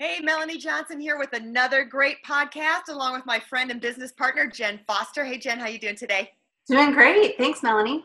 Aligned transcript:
Hey, 0.00 0.20
Melanie 0.22 0.58
Johnson 0.58 1.00
here 1.00 1.18
with 1.18 1.32
another 1.32 1.82
great 1.82 2.22
podcast, 2.24 2.88
along 2.88 3.14
with 3.14 3.26
my 3.26 3.40
friend 3.40 3.68
and 3.72 3.80
business 3.80 4.12
partner 4.12 4.46
Jen 4.46 4.78
Foster. 4.86 5.24
Hey, 5.24 5.38
Jen, 5.38 5.58
how 5.58 5.66
you 5.66 5.80
doing 5.80 5.96
today? 5.96 6.30
Doing 6.68 6.92
great. 6.92 7.36
Thanks, 7.36 7.64
Melanie. 7.64 8.04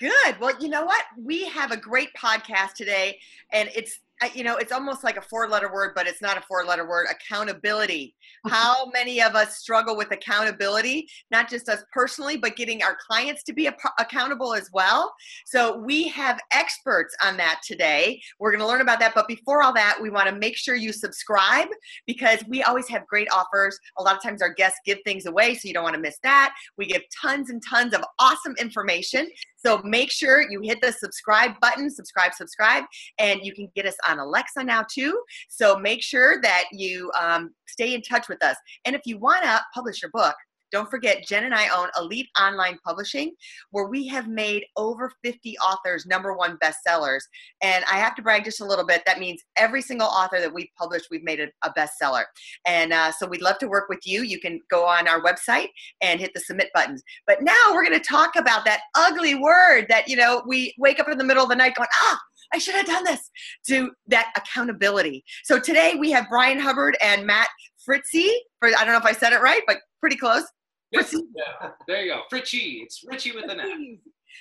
Good. 0.00 0.40
Well, 0.40 0.54
you 0.58 0.70
know 0.70 0.86
what? 0.86 1.04
We 1.22 1.44
have 1.48 1.70
a 1.70 1.76
great 1.76 2.08
podcast 2.14 2.72
today, 2.76 3.18
and 3.52 3.68
it's 3.76 4.00
you 4.34 4.44
know, 4.44 4.56
it's 4.56 4.72
almost 4.72 5.04
like 5.04 5.16
a 5.16 5.22
four 5.22 5.48
letter 5.48 5.72
word, 5.72 5.92
but 5.94 6.06
it's 6.06 6.20
not 6.20 6.36
a 6.36 6.42
four 6.42 6.64
letter 6.64 6.88
word 6.88 7.06
accountability. 7.10 8.14
Mm-hmm. 8.46 8.54
How 8.54 8.90
many 8.90 9.22
of 9.22 9.34
us 9.34 9.58
struggle 9.58 9.96
with 9.96 10.10
accountability, 10.12 11.08
not 11.30 11.48
just 11.48 11.68
us 11.68 11.84
personally, 11.92 12.36
but 12.36 12.56
getting 12.56 12.82
our 12.82 12.96
clients 13.06 13.42
to 13.44 13.52
be 13.52 13.68
accountable 13.98 14.54
as 14.54 14.70
well? 14.72 15.12
So, 15.46 15.78
we 15.78 16.08
have 16.08 16.40
experts 16.52 17.14
on 17.24 17.36
that 17.36 17.60
today. 17.66 18.20
We're 18.38 18.50
going 18.50 18.60
to 18.60 18.66
learn 18.66 18.80
about 18.80 19.00
that. 19.00 19.14
But 19.14 19.28
before 19.28 19.62
all 19.62 19.72
that, 19.74 19.98
we 20.00 20.10
want 20.10 20.28
to 20.28 20.34
make 20.34 20.56
sure 20.56 20.74
you 20.74 20.92
subscribe 20.92 21.68
because 22.06 22.42
we 22.48 22.62
always 22.62 22.88
have 22.88 23.06
great 23.06 23.28
offers. 23.32 23.78
A 23.98 24.02
lot 24.02 24.16
of 24.16 24.22
times, 24.22 24.42
our 24.42 24.52
guests 24.52 24.80
give 24.84 24.98
things 25.04 25.26
away, 25.26 25.54
so 25.54 25.68
you 25.68 25.74
don't 25.74 25.84
want 25.84 25.94
to 25.94 26.00
miss 26.00 26.18
that. 26.22 26.54
We 26.76 26.86
give 26.86 27.02
tons 27.22 27.50
and 27.50 27.62
tons 27.68 27.94
of 27.94 28.02
awesome 28.18 28.54
information. 28.58 29.28
So 29.58 29.80
make 29.84 30.10
sure 30.10 30.48
you 30.50 30.60
hit 30.60 30.80
the 30.80 30.92
subscribe 30.92 31.52
button, 31.60 31.90
subscribe, 31.90 32.32
subscribe, 32.34 32.84
and 33.18 33.40
you 33.42 33.52
can 33.52 33.68
get 33.74 33.86
us 33.86 33.96
on 34.08 34.18
Alexa 34.18 34.64
now 34.64 34.84
too. 34.92 35.20
So 35.48 35.78
make 35.78 36.02
sure 36.02 36.40
that 36.42 36.64
you 36.72 37.10
um, 37.20 37.50
stay 37.66 37.94
in 37.94 38.02
touch 38.02 38.28
with 38.28 38.42
us. 38.42 38.56
And 38.84 38.94
if 38.94 39.02
you 39.04 39.18
want 39.18 39.42
to 39.44 39.60
publish 39.74 40.02
your 40.02 40.10
book, 40.12 40.34
don't 40.70 40.90
forget, 40.90 41.26
Jen 41.26 41.44
and 41.44 41.54
I 41.54 41.68
own 41.68 41.88
Elite 41.98 42.28
Online 42.40 42.78
Publishing, 42.84 43.32
where 43.70 43.86
we 43.86 44.06
have 44.08 44.28
made 44.28 44.64
over 44.76 45.10
50 45.24 45.56
authors 45.58 46.06
number 46.06 46.34
one 46.34 46.58
bestsellers. 46.58 47.20
And 47.62 47.84
I 47.90 47.96
have 47.96 48.14
to 48.16 48.22
brag 48.22 48.44
just 48.44 48.60
a 48.60 48.64
little 48.64 48.86
bit. 48.86 49.02
That 49.06 49.18
means 49.18 49.42
every 49.56 49.82
single 49.82 50.08
author 50.08 50.40
that 50.40 50.52
we've 50.52 50.68
published, 50.78 51.08
we've 51.10 51.24
made 51.24 51.40
a, 51.40 51.48
a 51.64 51.72
bestseller. 51.72 52.24
And 52.66 52.92
uh, 52.92 53.12
so 53.12 53.26
we'd 53.26 53.42
love 53.42 53.58
to 53.58 53.68
work 53.68 53.88
with 53.88 54.00
you. 54.04 54.22
You 54.22 54.40
can 54.40 54.60
go 54.70 54.86
on 54.86 55.08
our 55.08 55.22
website 55.22 55.68
and 56.00 56.20
hit 56.20 56.32
the 56.34 56.40
submit 56.40 56.68
buttons. 56.74 57.02
But 57.26 57.42
now 57.42 57.54
we're 57.72 57.84
going 57.84 57.98
to 57.98 58.06
talk 58.06 58.36
about 58.36 58.64
that 58.64 58.80
ugly 58.94 59.34
word 59.34 59.86
that, 59.88 60.08
you 60.08 60.16
know, 60.16 60.42
we 60.46 60.74
wake 60.78 61.00
up 61.00 61.08
in 61.08 61.18
the 61.18 61.24
middle 61.24 61.42
of 61.42 61.48
the 61.48 61.56
night 61.56 61.74
going, 61.74 61.88
ah, 61.92 62.18
I 62.52 62.58
should 62.58 62.74
have 62.74 62.86
done 62.86 63.04
this 63.04 63.30
to 63.68 63.90
that 64.06 64.32
accountability. 64.36 65.24
So 65.44 65.58
today 65.58 65.96
we 65.98 66.10
have 66.12 66.26
Brian 66.30 66.58
Hubbard 66.58 66.96
and 67.02 67.26
Matt 67.26 67.48
Fritzy. 67.84 68.30
For 68.60 68.68
I 68.68 68.84
don't 68.84 68.88
know 68.88 68.96
if 68.96 69.04
I 69.04 69.12
said 69.12 69.32
it 69.32 69.40
right, 69.40 69.62
but 69.66 69.78
pretty 70.00 70.16
close. 70.16 70.44
Yes, 70.90 71.14
yeah, 71.14 71.70
there 71.86 72.02
you 72.02 72.12
go. 72.12 72.22
Fritchie. 72.32 72.82
It's 72.82 73.04
Richie 73.06 73.32
with 73.32 73.50
an 73.50 73.60
F. 73.60 73.68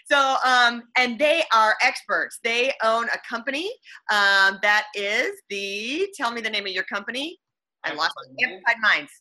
So, 0.05 0.35
um, 0.45 0.83
and 0.97 1.17
they 1.19 1.43
are 1.53 1.75
experts. 1.83 2.39
They 2.43 2.71
own 2.83 3.05
a 3.05 3.17
company 3.27 3.69
um, 4.11 4.59
that 4.61 4.85
is 4.95 5.31
the, 5.49 6.07
tell 6.15 6.31
me 6.31 6.41
the 6.41 6.49
name 6.49 6.65
of 6.65 6.71
your 6.71 6.83
company. 6.83 7.37
I 7.83 7.93
lost 7.93 8.13
Amplified 8.41 8.75
Minds. 8.81 9.11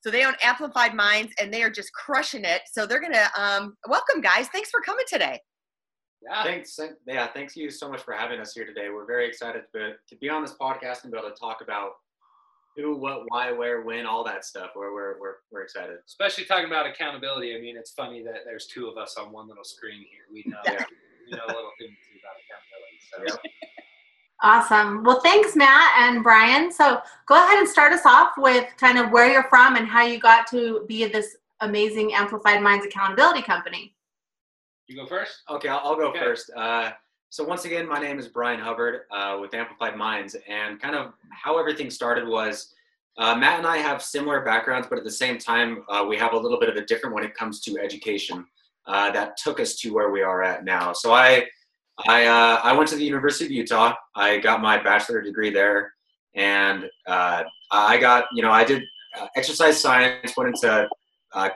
So 0.00 0.10
they 0.10 0.24
own 0.24 0.34
Amplified 0.42 0.94
Minds 0.94 1.32
and 1.40 1.52
they 1.52 1.62
are 1.62 1.70
just 1.70 1.92
crushing 1.92 2.44
it. 2.44 2.62
So 2.70 2.86
they're 2.86 3.00
going 3.00 3.12
to, 3.12 3.28
um, 3.40 3.74
welcome 3.88 4.20
guys. 4.20 4.48
Thanks 4.48 4.70
for 4.70 4.80
coming 4.80 5.04
today. 5.08 5.40
Yeah. 6.22 6.42
Thanks. 6.42 6.78
Yeah. 7.06 7.26
Thanks 7.28 7.56
you 7.56 7.70
so 7.70 7.88
much 7.88 8.02
for 8.02 8.14
having 8.14 8.40
us 8.40 8.52
here 8.52 8.66
today. 8.66 8.88
We're 8.90 9.06
very 9.06 9.26
excited 9.26 9.62
to, 9.74 9.92
to 10.08 10.16
be 10.16 10.28
on 10.28 10.42
this 10.42 10.54
podcast 10.60 11.04
and 11.04 11.12
be 11.12 11.18
able 11.18 11.30
to 11.30 11.34
talk 11.34 11.58
about 11.62 11.92
who, 12.76 12.96
what, 12.96 13.22
why, 13.28 13.52
where, 13.52 13.82
when, 13.82 14.06
all 14.06 14.22
that 14.24 14.44
stuff. 14.44 14.70
We're, 14.76 14.92
we're, 14.92 15.20
we're, 15.20 15.34
we're 15.50 15.62
excited. 15.62 15.96
Especially 16.06 16.44
talking 16.44 16.66
about 16.66 16.86
accountability. 16.86 17.56
I 17.56 17.60
mean, 17.60 17.76
it's 17.76 17.92
funny 17.92 18.22
that 18.24 18.44
there's 18.44 18.66
two 18.66 18.86
of 18.86 18.98
us 18.98 19.16
on 19.18 19.32
one 19.32 19.48
little 19.48 19.64
screen 19.64 20.04
here. 20.10 20.22
We 20.32 20.44
know, 20.46 20.58
yeah. 20.66 20.84
we 21.24 21.36
know 21.36 21.44
a 21.46 21.54
little 21.54 21.72
thing 21.78 21.96
about 22.20 22.36
accountability. 22.44 23.32
So. 23.32 23.38
Awesome. 24.42 25.02
Well, 25.02 25.20
thanks, 25.20 25.56
Matt 25.56 25.94
and 25.98 26.22
Brian. 26.22 26.70
So 26.70 27.00
go 27.26 27.42
ahead 27.42 27.58
and 27.58 27.66
start 27.66 27.92
us 27.92 28.04
off 28.04 28.32
with 28.36 28.66
kind 28.76 28.98
of 28.98 29.10
where 29.10 29.30
you're 29.30 29.48
from 29.48 29.76
and 29.76 29.86
how 29.86 30.04
you 30.04 30.20
got 30.20 30.46
to 30.48 30.84
be 30.86 31.06
this 31.06 31.36
amazing 31.60 32.12
Amplified 32.12 32.62
Minds 32.62 32.84
accountability 32.84 33.40
company. 33.40 33.94
You 34.88 34.96
go 34.96 35.06
first? 35.06 35.42
Okay, 35.50 35.68
I'll, 35.68 35.80
I'll 35.82 35.96
go 35.96 36.10
okay. 36.10 36.18
first. 36.18 36.50
Uh, 36.54 36.90
so 37.30 37.44
once 37.44 37.64
again, 37.64 37.88
my 37.88 38.00
name 38.00 38.18
is 38.18 38.28
Brian 38.28 38.60
Hubbard 38.60 39.02
uh, 39.10 39.38
with 39.40 39.52
Amplified 39.54 39.96
Minds, 39.96 40.36
and 40.48 40.80
kind 40.80 40.94
of 40.94 41.12
how 41.30 41.58
everything 41.58 41.90
started 41.90 42.26
was 42.26 42.72
uh, 43.18 43.34
Matt 43.34 43.58
and 43.58 43.66
I 43.66 43.78
have 43.78 44.02
similar 44.02 44.42
backgrounds, 44.42 44.88
but 44.88 44.98
at 44.98 45.04
the 45.04 45.10
same 45.10 45.38
time, 45.38 45.84
uh, 45.88 46.04
we 46.06 46.16
have 46.18 46.34
a 46.34 46.36
little 46.36 46.60
bit 46.60 46.68
of 46.68 46.76
a 46.76 46.84
different 46.84 47.14
when 47.14 47.24
it 47.24 47.34
comes 47.34 47.60
to 47.62 47.78
education 47.78 48.46
uh, 48.86 49.10
that 49.12 49.36
took 49.38 49.58
us 49.58 49.76
to 49.76 49.90
where 49.90 50.10
we 50.10 50.22
are 50.22 50.42
at 50.42 50.64
now. 50.64 50.92
So 50.92 51.12
I, 51.14 51.46
I, 52.06 52.26
uh, 52.26 52.60
I 52.62 52.72
went 52.74 52.90
to 52.90 52.96
the 52.96 53.04
University 53.04 53.46
of 53.46 53.50
Utah. 53.50 53.94
I 54.14 54.38
got 54.38 54.60
my 54.60 54.82
bachelor 54.82 55.22
degree 55.22 55.50
there, 55.50 55.94
and 56.34 56.84
uh, 57.06 57.44
I 57.70 57.96
got, 57.96 58.26
you 58.32 58.42
know, 58.42 58.50
I 58.50 58.64
did 58.64 58.82
exercise 59.34 59.80
science, 59.80 60.36
went 60.36 60.50
into 60.50 60.88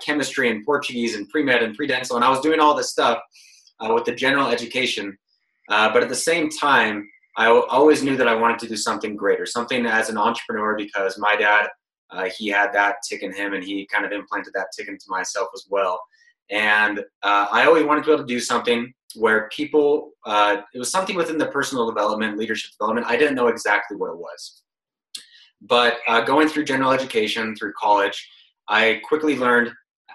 chemistry 0.05 0.51
and 0.51 0.65
Portuguese 0.65 1.15
and 1.15 1.29
pre 1.29 1.43
med 1.43 1.63
and 1.63 1.77
pre 1.77 1.87
dental, 1.87 2.17
and 2.17 2.25
I 2.25 2.31
was 2.31 2.41
doing 2.41 2.59
all 2.59 2.75
this 2.75 2.91
stuff 2.91 3.21
with 3.83 4.07
the 4.07 4.15
general 4.15 4.49
education. 4.49 5.17
Uh, 5.71 5.93
but 5.93 6.03
at 6.03 6.09
the 6.09 6.15
same 6.15 6.51
time, 6.51 7.09
I 7.37 7.47
always 7.47 8.03
knew 8.03 8.17
that 8.17 8.29
I 8.29 8.35
wanted 8.35 8.59
to 8.61 8.69
do 8.69 8.77
something 8.77 9.17
greater, 9.17 9.47
something 9.47 9.87
as 9.87 10.11
an 10.11 10.19
entrepreneur, 10.19 10.77
because 10.77 11.17
my 11.17 11.37
dad, 11.37 11.69
uh, 12.11 12.29
he 12.37 12.49
had 12.49 12.73
that 12.73 12.97
tick 13.09 13.23
in 13.23 13.33
him 13.33 13.55
and 13.55 13.63
he 13.63 13.87
kind 13.87 14.05
of 14.05 14.13
implanted 14.13 14.53
that 14.55 14.67
tick 14.77 14.89
into 14.89 15.07
myself 15.09 15.49
as 15.55 15.67
well. 15.71 16.01
And 16.51 16.99
uh, 17.23 17.47
I 17.51 17.65
always 17.67 17.85
wanted 17.85 18.03
to 18.03 18.07
be 18.09 18.13
able 18.15 18.25
to 18.25 18.35
do 18.35 18.41
something 18.41 18.93
where 19.15 19.49
people, 19.51 20.11
uh, 20.27 20.59
it 20.75 20.79
was 20.79 20.91
something 20.91 21.17
within 21.17 21.39
the 21.39 21.47
personal 21.47 21.87
development, 21.87 22.37
leadership 22.37 22.73
development. 22.73 23.07
I 23.09 23.17
didn't 23.17 23.37
know 23.37 23.47
exactly 23.47 23.97
what 23.97 24.11
it 24.11 24.19
was. 24.19 24.63
But 25.63 25.99
uh, 26.09 26.23
going 26.23 26.49
through 26.49 26.65
general 26.65 26.91
education, 26.91 27.55
through 27.55 27.75
college, 27.79 28.29
I 28.69 29.01
quickly 29.07 29.37
learned 29.37 29.73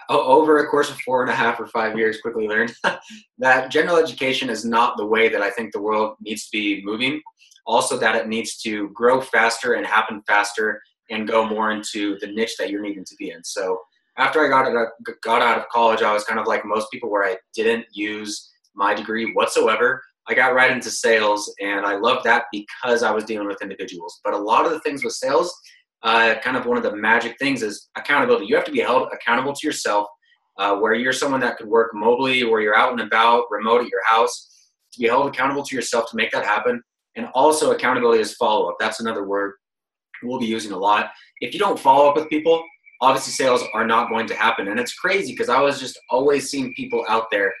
over 0.08 0.58
a 0.58 0.68
course 0.68 0.90
of 0.90 0.98
four 1.00 1.22
and 1.22 1.30
a 1.30 1.34
half 1.34 1.60
or 1.60 1.66
five 1.66 1.96
years, 1.96 2.20
quickly 2.20 2.48
learned 2.48 2.74
that 3.38 3.70
general 3.70 3.96
education 3.96 4.50
is 4.50 4.64
not 4.64 4.96
the 4.96 5.06
way 5.06 5.28
that 5.28 5.42
I 5.42 5.50
think 5.50 5.72
the 5.72 5.82
world 5.82 6.16
needs 6.20 6.44
to 6.44 6.50
be 6.52 6.82
moving. 6.84 7.20
Also, 7.66 7.98
that 7.98 8.14
it 8.14 8.28
needs 8.28 8.56
to 8.58 8.88
grow 8.90 9.20
faster 9.20 9.74
and 9.74 9.84
happen 9.84 10.22
faster 10.26 10.80
and 11.10 11.26
go 11.26 11.46
more 11.46 11.72
into 11.72 12.16
the 12.20 12.28
niche 12.28 12.56
that 12.58 12.70
you're 12.70 12.82
needing 12.82 13.04
to 13.04 13.16
be 13.16 13.30
in. 13.30 13.42
So, 13.42 13.80
after 14.18 14.44
I 14.44 14.48
got 14.48 14.66
out 14.66 14.76
of, 14.76 15.20
got 15.22 15.42
out 15.42 15.58
of 15.58 15.68
college, 15.68 16.02
I 16.02 16.12
was 16.12 16.24
kind 16.24 16.40
of 16.40 16.46
like 16.46 16.64
most 16.64 16.90
people 16.90 17.10
where 17.10 17.24
I 17.24 17.36
didn't 17.54 17.86
use 17.92 18.50
my 18.74 18.94
degree 18.94 19.32
whatsoever. 19.34 20.02
I 20.28 20.34
got 20.34 20.54
right 20.54 20.70
into 20.70 20.90
sales, 20.90 21.52
and 21.60 21.86
I 21.86 21.96
loved 21.96 22.24
that 22.24 22.44
because 22.50 23.02
I 23.02 23.10
was 23.10 23.24
dealing 23.24 23.46
with 23.46 23.62
individuals. 23.62 24.20
But 24.24 24.34
a 24.34 24.38
lot 24.38 24.64
of 24.64 24.72
the 24.72 24.80
things 24.80 25.04
with 25.04 25.12
sales, 25.12 25.54
uh, 26.06 26.36
kind 26.36 26.56
of 26.56 26.64
one 26.66 26.76
of 26.76 26.84
the 26.84 26.94
magic 26.94 27.36
things 27.38 27.62
is 27.62 27.88
accountability. 27.96 28.46
You 28.46 28.54
have 28.54 28.64
to 28.66 28.70
be 28.70 28.80
held 28.80 29.08
accountable 29.12 29.52
to 29.52 29.66
yourself, 29.66 30.06
uh, 30.56 30.76
where 30.76 30.94
you're 30.94 31.12
someone 31.12 31.40
that 31.40 31.58
could 31.58 31.66
work 31.66 31.92
mobily, 31.94 32.48
where 32.48 32.60
you're 32.60 32.78
out 32.78 32.92
and 32.92 33.00
about, 33.00 33.44
remote 33.50 33.82
at 33.82 33.88
your 33.88 34.04
house, 34.06 34.70
to 34.92 35.00
be 35.00 35.08
held 35.08 35.26
accountable 35.26 35.64
to 35.64 35.74
yourself 35.74 36.08
to 36.10 36.16
make 36.16 36.30
that 36.30 36.44
happen. 36.44 36.80
And 37.16 37.26
also, 37.34 37.72
accountability 37.72 38.22
is 38.22 38.34
follow 38.34 38.70
up. 38.70 38.76
That's 38.78 39.00
another 39.00 39.26
word 39.26 39.54
we'll 40.22 40.38
be 40.38 40.46
using 40.46 40.72
a 40.72 40.78
lot. 40.78 41.10
If 41.40 41.52
you 41.52 41.58
don't 41.58 41.78
follow 41.78 42.08
up 42.08 42.16
with 42.16 42.30
people, 42.30 42.62
obviously 43.00 43.32
sales 43.32 43.64
are 43.74 43.86
not 43.86 44.08
going 44.08 44.28
to 44.28 44.34
happen. 44.34 44.68
And 44.68 44.78
it's 44.78 44.94
crazy 44.94 45.32
because 45.32 45.48
I 45.48 45.60
was 45.60 45.80
just 45.80 45.98
always 46.08 46.48
seeing 46.48 46.72
people 46.74 47.04
out 47.08 47.26
there 47.32 47.52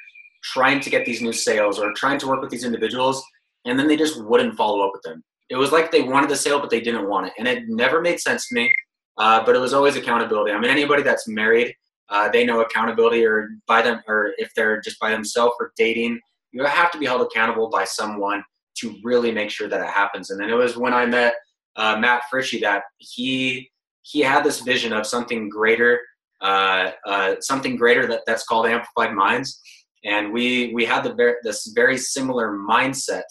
trying 0.44 0.78
to 0.80 0.88
get 0.88 1.04
these 1.04 1.20
new 1.20 1.32
sales 1.32 1.80
or 1.80 1.92
trying 1.94 2.18
to 2.20 2.28
work 2.28 2.40
with 2.40 2.50
these 2.50 2.64
individuals, 2.64 3.24
and 3.64 3.76
then 3.76 3.88
they 3.88 3.96
just 3.96 4.22
wouldn't 4.22 4.56
follow 4.56 4.86
up 4.86 4.92
with 4.94 5.02
them 5.02 5.24
it 5.48 5.56
was 5.56 5.72
like 5.72 5.90
they 5.90 6.02
wanted 6.02 6.30
the 6.30 6.36
sale 6.36 6.60
but 6.60 6.70
they 6.70 6.80
didn't 6.80 7.08
want 7.08 7.26
it 7.26 7.32
and 7.38 7.46
it 7.46 7.64
never 7.68 8.00
made 8.00 8.20
sense 8.20 8.48
to 8.48 8.54
me 8.54 8.72
uh, 9.18 9.42
but 9.46 9.56
it 9.56 9.58
was 9.58 9.72
always 9.72 9.96
accountability. 9.96 10.52
I 10.52 10.58
mean 10.58 10.70
anybody 10.70 11.02
that's 11.02 11.26
married 11.28 11.74
uh, 12.08 12.28
they 12.28 12.44
know 12.44 12.60
accountability 12.60 13.24
or 13.24 13.48
by 13.66 13.82
them 13.82 14.00
or 14.06 14.32
if 14.38 14.50
they're 14.54 14.80
just 14.80 14.98
by 15.00 15.10
themselves 15.10 15.54
or 15.60 15.72
dating 15.76 16.20
you 16.52 16.64
have 16.64 16.90
to 16.92 16.98
be 16.98 17.06
held 17.06 17.22
accountable 17.22 17.68
by 17.68 17.84
someone 17.84 18.42
to 18.78 18.96
really 19.02 19.32
make 19.32 19.50
sure 19.50 19.68
that 19.68 19.80
it 19.80 19.88
happens 19.88 20.30
and 20.30 20.40
then 20.40 20.50
it 20.50 20.54
was 20.54 20.76
when 20.76 20.94
i 20.94 21.04
met 21.04 21.34
uh, 21.76 21.96
matt 21.98 22.22
fritchie 22.30 22.60
that 22.60 22.82
he 22.98 23.70
he 24.02 24.20
had 24.20 24.44
this 24.44 24.60
vision 24.60 24.92
of 24.92 25.06
something 25.06 25.48
greater 25.48 26.00
uh, 26.42 26.90
uh, 27.06 27.34
something 27.40 27.76
greater 27.76 28.06
that, 28.06 28.20
that's 28.26 28.44
called 28.44 28.66
amplified 28.66 29.14
minds 29.14 29.60
and 30.04 30.32
we 30.32 30.72
we 30.74 30.84
had 30.84 31.02
the 31.02 31.34
this 31.42 31.72
very 31.74 31.98
similar 31.98 32.56
mindset 32.56 33.24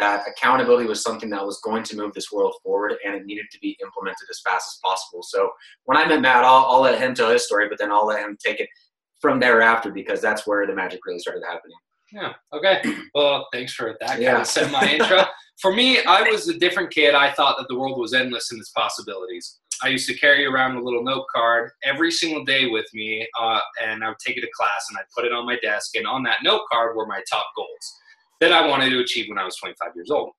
that 0.00 0.26
accountability 0.26 0.86
was 0.86 1.02
something 1.02 1.30
that 1.30 1.44
was 1.44 1.60
going 1.62 1.82
to 1.84 1.96
move 1.96 2.12
this 2.14 2.32
world 2.32 2.54
forward 2.62 2.94
and 3.04 3.14
it 3.14 3.24
needed 3.26 3.46
to 3.52 3.58
be 3.60 3.76
implemented 3.82 4.28
as 4.30 4.40
fast 4.44 4.76
as 4.76 4.80
possible. 4.82 5.22
So 5.22 5.50
when 5.84 5.96
I 5.96 6.06
met 6.06 6.20
Matt, 6.20 6.44
I'll, 6.44 6.66
I'll 6.68 6.80
let 6.80 7.00
him 7.00 7.14
tell 7.14 7.30
his 7.30 7.44
story, 7.46 7.68
but 7.68 7.78
then 7.78 7.92
I'll 7.92 8.06
let 8.06 8.20
him 8.20 8.36
take 8.44 8.60
it 8.60 8.68
from 9.20 9.38
thereafter 9.38 9.92
because 9.92 10.20
that's 10.20 10.46
where 10.46 10.66
the 10.66 10.74
magic 10.74 11.00
really 11.06 11.18
started 11.18 11.42
happening. 11.48 11.76
Yeah. 12.12 12.32
Okay. 12.52 12.82
Well, 13.14 13.46
thanks 13.52 13.72
for 13.74 13.96
that 14.00 14.20
Yeah. 14.20 14.30
kind 14.32 14.42
of 14.42 14.46
set 14.46 14.70
my 14.72 14.88
intro. 14.90 15.22
For 15.60 15.74
me, 15.74 16.02
I 16.02 16.22
was 16.22 16.48
a 16.48 16.58
different 16.58 16.90
kid. 16.90 17.14
I 17.14 17.32
thought 17.32 17.58
that 17.58 17.66
the 17.68 17.78
world 17.78 17.98
was 18.00 18.14
endless 18.14 18.50
in 18.50 18.58
its 18.58 18.70
possibilities. 18.70 19.58
I 19.82 19.88
used 19.88 20.08
to 20.08 20.14
carry 20.14 20.46
around 20.46 20.76
a 20.76 20.82
little 20.82 21.04
note 21.04 21.26
card 21.34 21.72
every 21.84 22.10
single 22.10 22.46
day 22.46 22.66
with 22.66 22.86
me, 22.94 23.28
uh, 23.38 23.60
and 23.82 24.02
I 24.02 24.08
would 24.08 24.18
take 24.26 24.38
it 24.38 24.40
to 24.40 24.48
class 24.56 24.86
and 24.88 24.98
I'd 24.98 25.04
put 25.14 25.26
it 25.26 25.32
on 25.34 25.44
my 25.44 25.58
desk. 25.58 25.96
And 25.96 26.06
on 26.06 26.22
that 26.22 26.38
note 26.42 26.62
card 26.72 26.96
were 26.96 27.04
my 27.06 27.22
top 27.30 27.44
goals 27.54 27.99
that 28.40 28.52
I 28.52 28.66
wanted 28.66 28.90
to 28.90 29.00
achieve 29.00 29.28
when 29.28 29.38
I 29.38 29.44
was 29.44 29.56
25 29.56 29.92
years 29.94 30.10
old. 30.10 30.32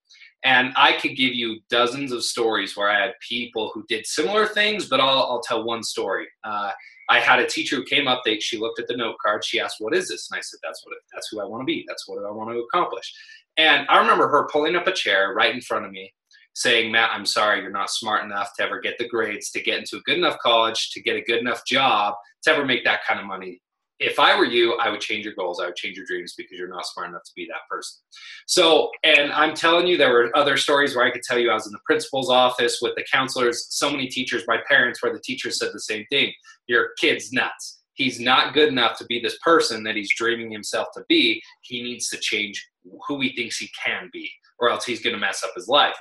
And 0.44 0.74
I 0.76 0.94
could 0.94 1.16
give 1.16 1.36
you 1.36 1.60
dozens 1.70 2.12
of 2.12 2.24
stories 2.24 2.76
where 2.76 2.90
I 2.90 3.00
had 3.00 3.14
people 3.28 3.72
who 3.74 3.86
did 3.88 4.08
similar 4.08 4.48
things, 4.48 4.88
but 4.88 5.00
I'll, 5.00 5.20
I'll 5.20 5.42
tell 5.42 5.64
one 5.64 5.84
story. 5.84 6.28
Uh, 6.44 6.72
I 7.10 7.20
had 7.20 7.40
a 7.40 7.46
teacher 7.46 7.76
who 7.76 7.84
came 7.84 8.08
up. 8.08 8.22
They, 8.26 8.40
she 8.40 8.58
looked 8.58 8.80
at 8.80 8.88
the 8.88 8.98
note 8.98 9.18
card. 9.24 9.44
She 9.44 9.60
asked, 9.60 9.76
"What 9.80 9.94
is 9.94 10.08
this?" 10.08 10.30
And 10.32 10.38
I 10.38 10.42
said, 10.42 10.60
"That's 10.64 10.82
what. 10.86 10.96
That's 11.14 11.28
who 11.30 11.42
I 11.42 11.46
want 11.46 11.62
to 11.62 11.66
be. 11.66 11.84
That's 11.88 12.08
what 12.08 12.26
I 12.26 12.32
want 12.32 12.52
to 12.52 12.60
accomplish." 12.60 13.14
And 13.58 13.86
I 13.90 14.00
remember 14.00 14.30
her 14.30 14.48
pulling 14.52 14.78
up 14.78 14.88
a 14.88 14.94
chair 14.94 15.34
right 15.34 15.54
in 15.54 15.62
front 15.62 15.86
of 15.86 15.92
me, 15.92 16.14
saying, 16.54 16.90
"Matt, 16.90 17.12
I'm 17.14 17.26
sorry, 17.26 17.62
you're 17.62 17.70
not 17.70 17.92
smart 17.92 18.24
enough 18.24 18.54
to 18.56 18.64
ever 18.64 18.80
get 18.80 18.98
the 18.98 19.10
grades 19.10 19.52
to 19.52 19.62
get 19.62 19.78
into 19.78 19.98
a 19.98 20.02
good 20.02 20.18
enough 20.18 20.38
college 20.42 20.92
to 20.92 21.02
get 21.02 21.18
a 21.18 21.22
good 21.22 21.40
enough 21.40 21.66
job 21.68 22.16
to 22.44 22.52
ever 22.52 22.66
make 22.66 22.86
that 22.86 23.02
kind 23.06 23.20
of 23.20 23.26
money. 23.26 23.62
If 24.02 24.20
I 24.20 24.36
were 24.38 24.46
you, 24.46 24.74
I 24.74 24.90
would 24.90 25.00
change 25.00 25.26
your 25.26 25.36
goals. 25.36 25.60
I 25.60 25.68
would 25.68 25.76
change 25.76 25.96
your 25.96 26.08
dreams 26.08 26.34
because 26.36 26.58
you're 26.58 26.68
not 26.68 26.88
smart 26.88 27.10
enough 27.10 27.24
to 27.24 27.32
be 27.36 27.46
that 27.46 27.70
person." 27.70 28.02
So, 28.48 28.90
and 29.04 29.32
I'm 29.32 29.54
telling 29.54 29.86
you, 29.86 29.96
there 29.96 30.12
were 30.12 30.36
other 30.36 30.58
stories 30.58 30.96
where 30.96 31.06
I 31.06 31.12
could 31.12 31.22
tell 31.22 31.38
you 31.38 31.52
I 31.52 31.54
was 31.54 31.68
in 31.68 31.72
the 31.72 31.80
principal's 31.86 32.30
office 32.30 32.80
with 32.82 32.96
the 32.96 33.06
counselors, 33.12 33.68
so 33.70 33.92
many 33.92 34.08
teachers, 34.08 34.44
my 34.48 34.58
parents, 34.68 35.02
where 35.02 35.14
the 35.14 35.22
teachers 35.22 35.60
said 35.60 35.70
the 35.72 35.80
same 35.80 36.06
thing 36.10 36.34
your 36.68 36.90
kid's 37.00 37.32
nuts. 37.32 37.80
He's 37.94 38.20
not 38.20 38.54
good 38.54 38.70
enough 38.70 38.98
to 38.98 39.06
be 39.06 39.20
this 39.20 39.38
person 39.44 39.84
that 39.84 39.96
he's 39.96 40.16
dreaming 40.16 40.52
himself 40.52 40.88
to 40.96 41.04
be. 41.08 41.42
He 41.62 41.84
needs 41.84 42.10
to 42.10 42.18
change 42.18 42.66
who 43.08 43.20
he 43.20 43.36
thinks 43.36 43.58
he 43.58 43.70
can 43.86 44.10
be, 44.12 44.32
or 44.60 44.70
else 44.70 44.86
he's 44.86 45.04
going 45.04 45.14
to 45.14 45.20
mess 45.20 45.44
up 45.44 45.52
his 45.56 45.68
life. 45.68 45.96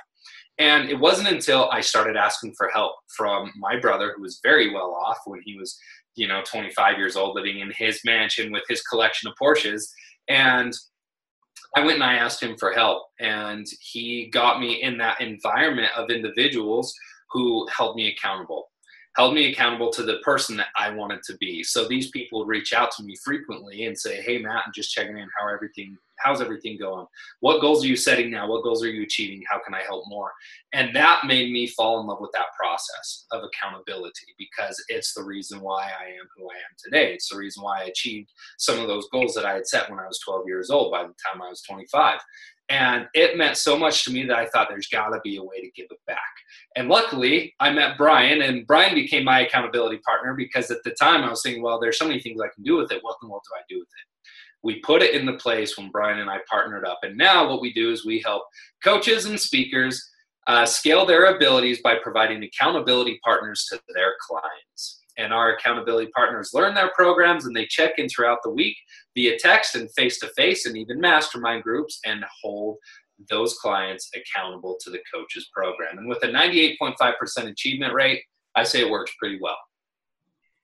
And 0.59 0.89
it 0.89 0.99
wasn't 0.99 1.29
until 1.29 1.69
I 1.71 1.81
started 1.81 2.15
asking 2.15 2.53
for 2.57 2.69
help 2.69 2.95
from 3.15 3.51
my 3.57 3.79
brother, 3.79 4.13
who 4.15 4.21
was 4.21 4.39
very 4.43 4.73
well 4.73 4.93
off 4.93 5.17
when 5.25 5.41
he 5.43 5.57
was, 5.57 5.77
you 6.15 6.27
know, 6.27 6.41
25 6.45 6.97
years 6.97 7.15
old, 7.15 7.35
living 7.35 7.59
in 7.59 7.71
his 7.75 8.01
mansion 8.05 8.51
with 8.51 8.63
his 8.69 8.81
collection 8.83 9.29
of 9.29 9.35
Porsches. 9.41 9.89
And 10.27 10.73
I 11.75 11.81
went 11.81 11.95
and 11.95 12.03
I 12.03 12.15
asked 12.15 12.43
him 12.43 12.57
for 12.57 12.73
help, 12.73 13.03
and 13.19 13.65
he 13.79 14.29
got 14.31 14.59
me 14.59 14.81
in 14.83 14.97
that 14.97 15.21
environment 15.21 15.89
of 15.95 16.09
individuals 16.09 16.93
who 17.31 17.67
held 17.67 17.95
me 17.95 18.09
accountable 18.09 18.67
held 19.17 19.33
me 19.33 19.51
accountable 19.51 19.91
to 19.91 20.03
the 20.03 20.17
person 20.23 20.55
that 20.57 20.67
I 20.75 20.91
wanted 20.91 21.21
to 21.23 21.37
be. 21.37 21.63
So 21.63 21.87
these 21.87 22.09
people 22.11 22.45
reach 22.45 22.73
out 22.73 22.91
to 22.91 23.03
me 23.03 23.15
frequently 23.23 23.85
and 23.85 23.97
say, 23.97 24.21
"Hey 24.21 24.37
Matt, 24.37 24.63
I'm 24.65 24.73
just 24.73 24.93
checking 24.93 25.17
in. 25.17 25.27
How 25.37 25.47
everything? 25.47 25.97
How's 26.23 26.41
everything 26.41 26.77
going? 26.77 27.05
What 27.39 27.61
goals 27.61 27.83
are 27.83 27.87
you 27.87 27.95
setting 27.95 28.29
now? 28.29 28.47
What 28.47 28.63
goals 28.63 28.83
are 28.83 28.89
you 28.89 29.03
achieving? 29.03 29.43
How 29.49 29.59
can 29.59 29.73
I 29.73 29.81
help 29.81 30.05
more?" 30.07 30.31
And 30.73 30.95
that 30.95 31.25
made 31.25 31.51
me 31.51 31.67
fall 31.67 31.99
in 31.99 32.07
love 32.07 32.21
with 32.21 32.31
that 32.33 32.47
process 32.59 33.25
of 33.31 33.43
accountability 33.43 34.27
because 34.37 34.83
it's 34.87 35.13
the 35.13 35.23
reason 35.23 35.61
why 35.61 35.83
I 35.83 36.05
am 36.05 36.27
who 36.35 36.49
I 36.49 36.55
am 36.55 36.75
today. 36.77 37.13
It's 37.13 37.29
the 37.29 37.37
reason 37.37 37.63
why 37.63 37.81
I 37.81 37.85
achieved 37.85 38.31
some 38.57 38.79
of 38.79 38.87
those 38.87 39.07
goals 39.11 39.33
that 39.35 39.45
I 39.45 39.53
had 39.53 39.67
set 39.67 39.89
when 39.89 39.99
I 39.99 40.07
was 40.07 40.19
12 40.19 40.47
years 40.47 40.69
old 40.69 40.91
by 40.91 41.03
the 41.03 41.13
time 41.25 41.41
I 41.41 41.49
was 41.49 41.61
25. 41.63 42.19
And 42.69 43.07
it 43.13 43.37
meant 43.37 43.57
so 43.57 43.77
much 43.77 44.05
to 44.05 44.11
me 44.11 44.25
that 44.27 44.37
I 44.37 44.45
thought 44.45 44.69
there's 44.69 44.87
got 44.87 45.09
to 45.09 45.19
be 45.25 45.35
a 45.35 45.43
way 45.43 45.59
to 45.59 45.69
give 45.75 45.87
it 45.91 45.99
back. 46.07 46.19
And 46.77 46.87
luckily, 46.87 47.53
I 47.59 47.69
met 47.69 47.97
Brian, 47.97 48.41
and 48.41 48.65
Brian 48.65 48.95
became 48.95 49.25
my 49.25 49.41
accountability 49.41 49.97
partner 49.97 50.35
because 50.35 50.71
at 50.71 50.81
the 50.85 50.91
time 50.91 51.21
I 51.23 51.29
was 51.29 51.41
thinking, 51.43 51.61
well, 51.61 51.81
there's 51.81 51.99
so 51.99 52.07
many 52.07 52.21
things 52.21 52.39
I 52.39 52.47
can 52.47 52.63
do 52.63 52.77
with 52.77 52.91
it. 52.93 53.03
What 53.03 53.17
in 53.21 53.27
the 53.27 53.31
world 53.31 53.43
do 53.43 53.55
I 53.57 53.63
do 53.67 53.79
with 53.79 53.89
it? 53.89 54.10
We 54.63 54.79
put 54.81 55.01
it 55.01 55.15
in 55.15 55.25
the 55.25 55.33
place 55.33 55.77
when 55.77 55.89
Brian 55.89 56.19
and 56.19 56.29
I 56.29 56.37
partnered 56.49 56.85
up. 56.85 56.99
And 57.03 57.17
now 57.17 57.49
what 57.49 57.61
we 57.61 57.73
do 57.73 57.91
is 57.91 58.05
we 58.05 58.21
help 58.23 58.43
coaches 58.83 59.25
and 59.25 59.39
speakers 59.39 60.09
uh, 60.47 60.65
scale 60.65 61.05
their 61.05 61.35
abilities 61.35 61.81
by 61.81 61.95
providing 62.01 62.43
accountability 62.43 63.19
partners 63.23 63.67
to 63.71 63.79
their 63.95 64.13
clients. 64.27 65.01
And 65.17 65.33
our 65.33 65.55
accountability 65.55 66.09
partners 66.15 66.51
learn 66.53 66.73
their 66.73 66.91
programs 66.95 67.45
and 67.45 67.55
they 67.55 67.65
check 67.65 67.93
in 67.97 68.07
throughout 68.07 68.39
the 68.43 68.49
week 68.49 68.75
via 69.15 69.37
text 69.37 69.75
and 69.75 69.91
face 69.93 70.19
to 70.19 70.29
face 70.29 70.65
and 70.65 70.77
even 70.77 70.99
mastermind 70.99 71.63
groups 71.63 71.99
and 72.05 72.23
hold 72.41 72.77
those 73.29 73.55
clients 73.55 74.09
accountable 74.15 74.77
to 74.81 74.89
the 74.89 74.99
coach's 75.13 75.49
program. 75.53 75.97
And 75.97 76.07
with 76.07 76.23
a 76.23 76.27
98.5% 76.27 77.49
achievement 77.49 77.93
rate, 77.93 78.23
I 78.55 78.63
say 78.63 78.81
it 78.81 78.89
works 78.89 79.11
pretty 79.19 79.37
well. 79.41 79.57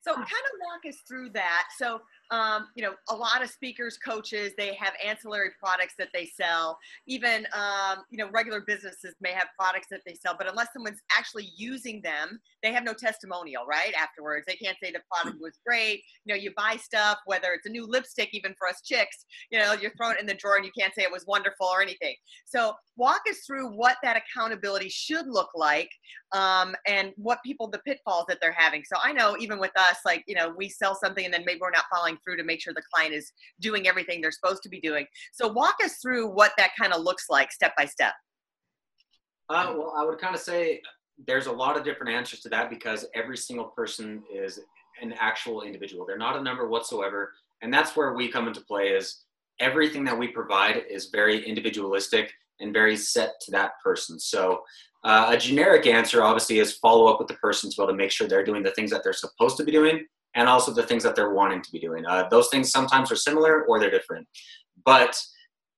So, 0.00 0.14
kind 0.14 0.26
of 0.26 0.30
walk 0.64 0.88
us 0.88 1.00
through 1.06 1.30
that. 1.30 1.64
So, 1.76 2.00
um, 2.30 2.68
you 2.74 2.82
know, 2.82 2.94
a 3.08 3.16
lot 3.16 3.42
of 3.42 3.50
speakers, 3.50 3.96
coaches, 3.96 4.52
they 4.58 4.74
have 4.74 4.92
ancillary 5.04 5.50
products 5.58 5.94
that 5.98 6.08
they 6.12 6.26
sell. 6.26 6.78
Even, 7.06 7.46
um, 7.54 8.04
you 8.10 8.18
know, 8.18 8.28
regular 8.30 8.60
businesses 8.60 9.14
may 9.20 9.32
have 9.32 9.48
products 9.58 9.86
that 9.90 10.02
they 10.06 10.14
sell, 10.14 10.34
but 10.36 10.48
unless 10.48 10.68
someone's 10.72 11.00
actually 11.16 11.50
using 11.56 12.02
them, 12.02 12.38
they 12.62 12.72
have 12.72 12.84
no 12.84 12.92
testimonial, 12.92 13.64
right? 13.66 13.94
Afterwards, 13.94 14.44
they 14.46 14.56
can't 14.56 14.76
say 14.82 14.90
the 14.90 15.00
product 15.10 15.40
was 15.40 15.58
great. 15.66 16.02
You 16.24 16.34
know, 16.34 16.40
you 16.40 16.52
buy 16.56 16.76
stuff, 16.76 17.18
whether 17.24 17.52
it's 17.52 17.66
a 17.66 17.70
new 17.70 17.86
lipstick, 17.86 18.30
even 18.32 18.54
for 18.58 18.68
us 18.68 18.82
chicks, 18.84 19.24
you 19.50 19.58
know, 19.58 19.72
you're 19.72 19.92
throwing 19.96 20.16
it 20.16 20.20
in 20.20 20.26
the 20.26 20.34
drawer 20.34 20.56
and 20.56 20.64
you 20.64 20.72
can't 20.78 20.94
say 20.94 21.02
it 21.02 21.12
was 21.12 21.24
wonderful 21.26 21.66
or 21.66 21.80
anything. 21.80 22.14
So, 22.44 22.74
walk 22.96 23.22
us 23.30 23.38
through 23.46 23.70
what 23.70 23.96
that 24.02 24.16
accountability 24.16 24.88
should 24.88 25.28
look 25.28 25.50
like 25.54 25.88
um, 26.32 26.74
and 26.86 27.12
what 27.16 27.38
people, 27.44 27.68
the 27.68 27.78
pitfalls 27.78 28.24
that 28.28 28.38
they're 28.40 28.52
having. 28.52 28.82
So, 28.84 28.96
I 29.02 29.12
know 29.12 29.36
even 29.38 29.58
with 29.58 29.70
us, 29.76 29.98
like, 30.04 30.24
you 30.26 30.34
know, 30.34 30.52
we 30.56 30.68
sell 30.68 30.94
something 30.94 31.24
and 31.24 31.32
then 31.32 31.44
maybe 31.46 31.60
we're 31.60 31.70
not 31.70 31.84
following 31.94 32.17
through 32.24 32.36
to 32.36 32.44
make 32.44 32.60
sure 32.60 32.72
the 32.74 32.82
client 32.92 33.14
is 33.14 33.32
doing 33.60 33.86
everything 33.86 34.20
they're 34.20 34.32
supposed 34.32 34.62
to 34.62 34.68
be 34.68 34.80
doing. 34.80 35.06
So, 35.32 35.48
walk 35.48 35.76
us 35.84 35.96
through 36.02 36.28
what 36.28 36.52
that 36.58 36.70
kind 36.80 36.92
of 36.92 37.02
looks 37.02 37.26
like 37.28 37.52
step 37.52 37.74
by 37.76 37.86
step. 37.86 38.14
Uh, 39.48 39.74
well, 39.76 39.94
I 39.96 40.04
would 40.04 40.18
kind 40.18 40.34
of 40.34 40.40
say 40.40 40.80
there's 41.26 41.46
a 41.46 41.52
lot 41.52 41.76
of 41.76 41.84
different 41.84 42.12
answers 42.12 42.40
to 42.40 42.48
that 42.50 42.70
because 42.70 43.06
every 43.14 43.36
single 43.36 43.66
person 43.66 44.22
is 44.32 44.60
an 45.00 45.14
actual 45.18 45.62
individual. 45.62 46.04
They're 46.06 46.18
not 46.18 46.36
a 46.36 46.42
number 46.42 46.68
whatsoever, 46.68 47.32
and 47.62 47.72
that's 47.72 47.96
where 47.96 48.14
we 48.14 48.28
come 48.28 48.48
into 48.48 48.60
play. 48.60 48.88
Is 48.88 49.24
everything 49.60 50.04
that 50.04 50.18
we 50.18 50.28
provide 50.28 50.82
is 50.88 51.06
very 51.06 51.44
individualistic 51.44 52.32
and 52.60 52.72
very 52.72 52.96
set 52.96 53.40
to 53.42 53.50
that 53.52 53.72
person. 53.82 54.18
So. 54.18 54.62
Uh, 55.04 55.26
a 55.28 55.36
generic 55.36 55.86
answer 55.86 56.24
obviously 56.24 56.58
is 56.58 56.72
follow 56.78 57.06
up 57.06 57.20
with 57.20 57.28
the 57.28 57.34
person 57.34 57.70
to 57.70 57.76
be 57.76 57.82
able 57.84 57.92
to 57.92 57.96
make 57.96 58.10
sure 58.10 58.26
they're 58.26 58.44
doing 58.44 58.64
the 58.64 58.72
things 58.72 58.90
that 58.90 59.04
they're 59.04 59.12
supposed 59.12 59.56
to 59.56 59.62
be 59.62 59.70
doing 59.70 60.04
and 60.34 60.48
also 60.48 60.72
the 60.72 60.82
things 60.82 61.02
that 61.02 61.16
they're 61.16 61.32
wanting 61.32 61.62
to 61.62 61.72
be 61.72 61.78
doing. 61.78 62.04
Uh, 62.06 62.28
those 62.28 62.48
things 62.48 62.70
sometimes 62.70 63.10
are 63.10 63.16
similar 63.16 63.64
or 63.64 63.80
they're 63.80 63.90
different, 63.90 64.26
but 64.84 65.20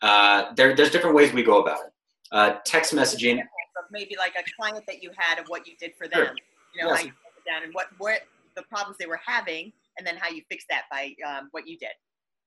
uh, 0.03 0.53
there, 0.55 0.75
there's 0.75 0.91
different 0.91 1.15
ways 1.17 1.33
we 1.33 1.43
go 1.43 1.61
about 1.63 1.79
it. 1.87 1.93
Uh, 2.33 2.57
text 2.65 2.95
messaging, 2.95 3.39
Of 3.41 3.85
maybe 3.91 4.17
like 4.17 4.35
a 4.39 4.45
client 4.61 4.85
that 4.87 5.03
you 5.03 5.11
had 5.17 5.39
and 5.39 5.47
what 5.49 5.67
you 5.67 5.75
did 5.79 5.93
for 5.97 6.07
them. 6.09 6.27
Sure. 6.27 6.35
You 6.75 6.85
know, 6.85 6.91
Yes. 6.91 7.05
you 7.05 7.13
down 7.47 7.63
and 7.65 7.75
what 7.75 7.87
what 7.99 8.21
the 8.57 8.63
problems 8.63 8.97
they 8.99 9.07
were 9.07 9.21
having, 9.25 9.73
and 9.99 10.07
then 10.07 10.17
how 10.17 10.29
you 10.29 10.43
fix 10.49 10.65
that 10.69 10.83
by 10.91 11.15
um, 11.27 11.49
what 11.53 11.67
you 11.67 11.77
did. 11.79 11.91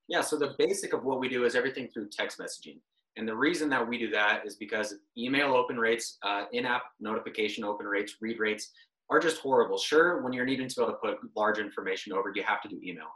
Yeah, 0.08 0.22
so 0.22 0.38
the 0.38 0.54
basic 0.58 0.94
of 0.94 1.04
what 1.04 1.20
we 1.20 1.30
do 1.30 1.46
is 1.46 1.56
everything 1.56 1.88
through 1.88 2.10
text 2.10 2.40
messaging. 2.40 2.78
And 3.16 3.28
the 3.28 3.36
reason 3.36 3.70
that 3.70 3.88
we 3.88 3.98
do 3.98 4.10
that 4.12 4.46
is 4.46 4.56
because 4.56 4.96
email 5.18 5.54
open 5.54 5.78
rates, 5.78 6.18
uh, 6.24 6.46
in 6.52 6.66
app 6.66 6.84
notification 7.00 7.64
open 7.64 7.86
rates, 7.86 8.16
read 8.22 8.40
rates 8.40 8.72
are 9.10 9.20
just 9.20 9.42
horrible. 9.42 9.78
Sure, 9.78 10.22
when 10.22 10.34
you're 10.34 10.46
needing 10.46 10.68
to 10.68 10.76
be 10.76 10.82
able 10.82 10.94
to 10.94 10.98
put 11.00 11.18
large 11.36 11.60
information 11.60 12.14
over, 12.14 12.32
you 12.34 12.44
have 12.44 12.62
to 12.62 12.70
do 12.70 12.80
email. 12.84 13.08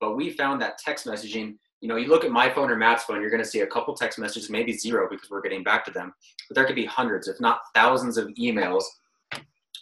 But 0.00 0.16
we 0.16 0.30
found 0.30 0.60
that 0.62 0.78
text 0.78 1.06
messaging, 1.06 1.56
you 1.80 1.88
know, 1.88 1.96
you 1.96 2.08
look 2.08 2.24
at 2.24 2.30
my 2.30 2.50
phone 2.50 2.70
or 2.70 2.76
Matt's 2.76 3.04
phone, 3.04 3.20
you're 3.20 3.30
going 3.30 3.42
to 3.42 3.48
see 3.48 3.60
a 3.60 3.66
couple 3.66 3.94
text 3.94 4.18
messages, 4.18 4.50
maybe 4.50 4.72
zero 4.72 5.08
because 5.10 5.30
we're 5.30 5.42
getting 5.42 5.62
back 5.62 5.84
to 5.84 5.90
them. 5.90 6.12
But 6.48 6.54
there 6.54 6.64
could 6.64 6.76
be 6.76 6.84
hundreds, 6.84 7.28
if 7.28 7.40
not 7.40 7.60
thousands, 7.74 8.16
of 8.16 8.28
emails 8.38 8.84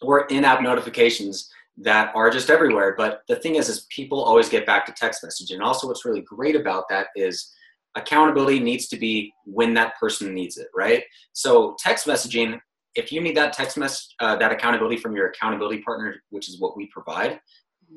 or 0.03 0.27
in 0.27 0.45
app 0.45 0.63
notifications 0.63 1.51
that 1.79 2.13
are 2.15 2.31
just 2.31 2.51
everywhere. 2.51 2.95
But 2.97 3.23
the 3.29 3.37
thing 3.37 3.57
is, 3.57 3.69
is 3.69 3.87
people 3.91 4.23
always 4.23 4.49
get 4.49 4.67
back 4.67 4.87
to 4.87 4.93
text 4.93 5.23
messaging. 5.25 5.55
And 5.55 5.63
also, 5.63 5.87
what's 5.87 6.05
really 6.05 6.23
great 6.23 6.57
about 6.57 6.85
that 6.91 7.09
is 7.17 7.53
accountability 7.97 8.61
needs 8.61 8.89
to 8.89 8.97
be 8.97 9.33
when 9.45 9.75
that 9.75 9.99
person 9.99 10.35
needs 10.35 10.59
it, 10.59 10.69
right? 10.75 11.03
So 11.33 11.77
text 11.79 12.07
messaging, 12.07 12.61
if 12.95 13.13
you 13.13 13.21
need 13.21 13.37
that 13.37 13.53
text 13.53 13.77
message, 13.77 14.15
uh, 14.21 14.37
that 14.37 14.53
accountability 14.53 14.97
from 14.97 15.15
your 15.15 15.29
accountability 15.29 15.83
partner, 15.83 16.17
which 16.31 16.49
is 16.49 16.61
what 16.61 16.77
we 16.77 16.87
provide, 16.87 17.41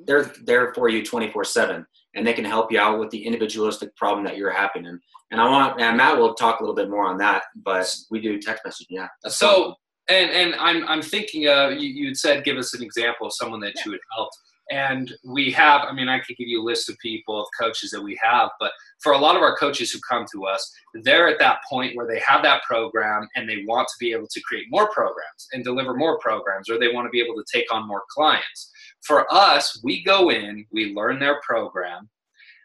they're 0.06 0.32
there 0.44 0.74
for 0.74 0.90
you 0.90 1.04
24 1.04 1.44
seven 1.44 1.86
and 2.16 2.26
they 2.26 2.34
can 2.34 2.46
help 2.46 2.72
you 2.72 2.80
out 2.80 3.00
with 3.00 3.10
the 3.10 3.26
individualistic 3.26 3.96
problem 3.96 4.24
that 4.26 4.38
you're 4.38 4.52
having. 4.52 4.86
And, 4.86 5.00
and 5.32 5.42
I 5.42 5.50
want, 5.50 5.82
and 5.82 5.98
Matt 5.98 6.18
will 6.18 6.34
talk 6.36 6.60
a 6.60 6.64
little 6.64 6.76
bit 6.76 6.90
more 6.90 7.08
on 7.08 7.18
that, 7.18 7.44
but 7.56 7.94
we 8.12 8.22
do 8.22 8.40
text 8.40 8.64
messaging. 8.66 8.88
Yeah. 8.90 9.08
That's 9.24 9.38
So, 9.38 9.76
and 10.10 10.30
and 10.32 10.56
I'm 10.56 10.86
I'm 10.88 11.02
thinking 11.02 11.48
uh, 11.48 11.70
you 11.70 11.88
you 11.88 12.08
had 12.08 12.18
said 12.18 12.44
give 12.44 12.58
us 12.58 12.74
an 12.74 12.84
example 12.84 13.26
of 13.28 13.34
someone 13.34 13.62
that 13.62 13.74
you 13.86 13.94
had 13.94 14.02
helped. 14.14 14.38
And 14.72 15.14
we 15.26 15.52
have 15.52 15.82
i 15.82 15.94
mean 15.94 16.08
i 16.08 16.20
could 16.20 16.38
give 16.38 16.48
you 16.48 16.62
a 16.62 16.64
list 16.64 16.90
of 16.90 16.98
people 17.00 17.40
of 17.40 17.48
coaches 17.60 17.92
that 17.92 18.02
we 18.02 18.18
have 18.22 18.50
but 18.60 18.72
for 19.02 19.12
a 19.12 19.18
lot 19.18 19.36
of 19.36 19.42
our 19.42 19.56
coaches 19.58 19.92
who 19.92 20.00
come 20.10 20.26
to 20.32 20.46
us 20.46 20.72
they're 21.04 21.28
at 21.28 21.40
that 21.40 21.60
point 21.70 21.96
where 21.96 22.08
they 22.08 22.20
have 22.26 22.42
that 22.44 22.64
program 22.64 23.28
and 23.36 23.48
they 23.50 23.64
want 23.68 23.88
to 23.88 23.96
be 24.00 24.12
able 24.12 24.28
to 24.28 24.42
create 24.42 24.66
more 24.70 24.90
programs 24.92 25.48
and 25.52 25.64
deliver 25.64 25.94
more 25.94 26.18
programs 26.20 26.70
or 26.70 26.80
they 26.80 26.94
want 26.94 27.06
to 27.06 27.12
be 27.12 27.22
able 27.22 27.36
to 27.36 27.46
take 27.52 27.72
on 27.74 27.88
more 27.88 28.04
clients 28.10 28.72
for 29.02 29.26
us 29.34 29.80
we 29.84 30.04
go 30.04 30.30
in 30.30 30.66
we 30.72 30.94
learn 30.94 31.20
their 31.20 31.42
program 31.42 32.10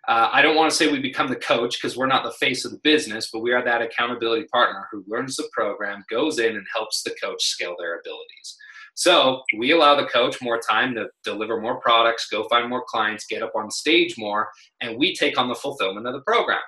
uh, 0.09 0.31
I 0.33 0.41
don't 0.41 0.57
want 0.57 0.71
to 0.71 0.77
say 0.77 0.91
we 0.91 1.01
become 1.01 1.29
the 1.29 1.37
coach 1.37 1.77
because 1.77 1.95
we're 1.95 2.07
not 2.07 2.25
the 2.25 2.33
face 2.33 2.65
of 2.65 2.71
the 2.71 2.81
business, 2.83 3.29
but 3.31 3.41
we 3.41 3.53
are 3.53 3.63
that 3.63 3.83
accountability 3.83 4.45
partner 4.45 4.89
who 4.91 5.05
learns 5.07 5.37
the 5.37 5.47
program, 5.53 6.03
goes 6.09 6.39
in, 6.39 6.57
and 6.57 6.67
helps 6.75 7.03
the 7.03 7.15
coach 7.23 7.45
scale 7.45 7.77
their 7.79 7.99
abilities. 7.99 8.57
So 8.99 9.43
we 9.57 9.71
allow 9.71 9.95
the 9.95 10.09
coach 10.09 10.43
more 10.43 10.59
time 10.59 10.93
to 10.97 11.07
deliver 11.23 11.61
more 11.61 11.81
products, 11.81 12.27
go 12.27 12.49
find 12.49 12.69
more 12.69 12.83
clients, 12.89 13.27
get 13.27 13.45
up 13.45 13.53
on 13.55 13.71
stage 13.71 14.19
more, 14.19 14.49
and 14.81 14.99
we 14.99 15.15
take 15.15 15.39
on 15.39 15.49
the 15.49 15.55
fulfillment 15.55 16.09
of 16.09 16.15
the 16.15 16.21
program. 16.23 16.59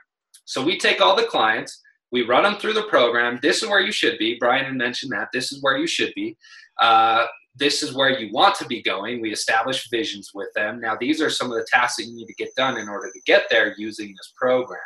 So 0.44 0.62
we 0.62 0.78
take 0.78 1.00
all 1.00 1.16
the 1.16 1.24
clients, 1.24 1.82
we 2.12 2.22
run 2.22 2.44
them 2.44 2.54
through 2.54 2.74
the 2.74 2.84
program. 2.84 3.40
This 3.42 3.64
is 3.64 3.68
where 3.68 3.80
you 3.80 3.90
should 3.90 4.16
be. 4.18 4.36
Brian 4.38 4.64
had 4.64 4.76
mentioned 4.76 5.10
that. 5.10 5.30
This 5.32 5.50
is 5.50 5.60
where 5.60 5.76
you 5.76 5.88
should 5.88 6.12
be. 6.14 6.36
Uh, 6.80 7.26
this 7.56 7.82
is 7.82 7.94
where 7.94 8.16
you 8.16 8.32
want 8.32 8.54
to 8.56 8.66
be 8.66 8.80
going. 8.80 9.20
We 9.20 9.32
establish 9.32 9.90
visions 9.90 10.30
with 10.32 10.50
them. 10.54 10.80
Now, 10.80 10.96
these 11.00 11.20
are 11.20 11.30
some 11.30 11.48
of 11.48 11.58
the 11.58 11.66
tasks 11.68 11.96
that 11.96 12.04
you 12.04 12.14
need 12.14 12.26
to 12.26 12.34
get 12.34 12.54
done 12.56 12.78
in 12.78 12.88
order 12.88 13.10
to 13.12 13.20
get 13.26 13.46
there 13.50 13.74
using 13.76 14.06
this 14.06 14.32
program. 14.36 14.78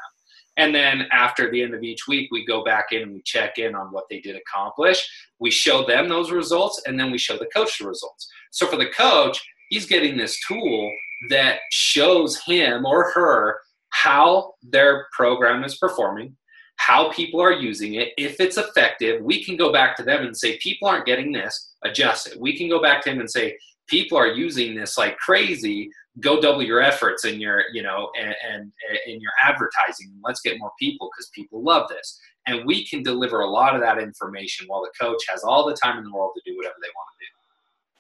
And 0.57 0.75
then 0.75 1.09
after 1.11 1.51
the 1.51 1.63
end 1.63 1.75
of 1.75 1.83
each 1.83 2.07
week, 2.07 2.31
we 2.31 2.45
go 2.45 2.63
back 2.63 2.87
in 2.93 3.03
and 3.03 3.13
we 3.13 3.23
check 3.23 3.59
in 3.59 3.75
on 3.75 3.93
what 3.93 4.05
they 4.09 4.21
did 4.21 4.37
accomplish. 4.37 5.09
We 5.41 5.51
show 5.51 5.85
them 5.85 6.09
those 6.09 6.31
results 6.31 6.83
and 6.87 6.99
then 6.99 7.11
we 7.11 7.19
show 7.19 7.37
the 7.37 7.49
coach 7.55 7.79
the 7.79 7.89
results. 7.89 8.29
So 8.51 8.67
for 8.67 8.77
the 8.77 8.91
coach, 8.91 9.43
he's 9.71 9.87
getting 9.87 10.17
this 10.17 10.39
tool 10.47 10.93
that 11.31 11.59
shows 11.71 12.41
him 12.41 12.87
or 12.87 13.11
her 13.13 13.59
how 13.91 14.55
their 14.63 15.07
program 15.13 15.65
is 15.65 15.77
performing, 15.77 16.37
how 16.77 17.11
people 17.13 17.41
are 17.41 17.53
using 17.53 17.95
it. 17.95 18.13
If 18.17 18.41
it's 18.41 18.59
effective, 18.59 19.23
we 19.23 19.45
can 19.45 19.57
go 19.57 19.73
back 19.73 19.97
to 19.97 20.03
them 20.03 20.25
and 20.25 20.37
say, 20.37 20.59
people 20.59 20.89
aren't 20.89 21.07
getting 21.07 21.33
this, 21.33 21.75
adjust 21.85 22.29
it. 22.29 22.41
We 22.41 22.57
can 22.57 22.69
go 22.69 22.83
back 22.83 23.03
to 23.03 23.11
him 23.11 23.21
and 23.21 23.31
say, 23.31 23.57
people 23.89 24.17
are 24.19 24.29
using 24.29 24.75
this 24.75 24.97
like 24.97 25.17
crazy 25.19 25.91
go 26.21 26.41
double 26.41 26.63
your 26.63 26.81
efforts 26.81 27.25
in 27.25 27.41
your 27.41 27.65
you 27.73 27.83
know 27.83 28.11
and, 28.19 28.35
and 28.49 28.73
in 29.07 29.21
your 29.21 29.33
advertising. 29.43 30.13
Let's 30.23 30.41
get 30.41 30.59
more 30.59 30.73
people 30.79 31.11
because 31.13 31.31
people 31.35 31.63
love 31.63 31.89
this. 31.89 32.21
And 32.47 32.67
we 32.67 32.87
can 32.87 33.03
deliver 33.03 33.41
a 33.41 33.49
lot 33.49 33.75
of 33.75 33.81
that 33.81 33.99
information 33.99 34.67
while 34.69 34.83
the 34.83 34.91
coach 35.01 35.23
has 35.29 35.43
all 35.43 35.67
the 35.67 35.75
time 35.75 35.99
in 35.99 36.05
the 36.05 36.13
world 36.13 36.33
to 36.37 36.51
do 36.51 36.57
whatever 36.57 36.75
they 36.83 36.89
want 36.89 37.09
to 37.13 37.25
do. 37.25 37.33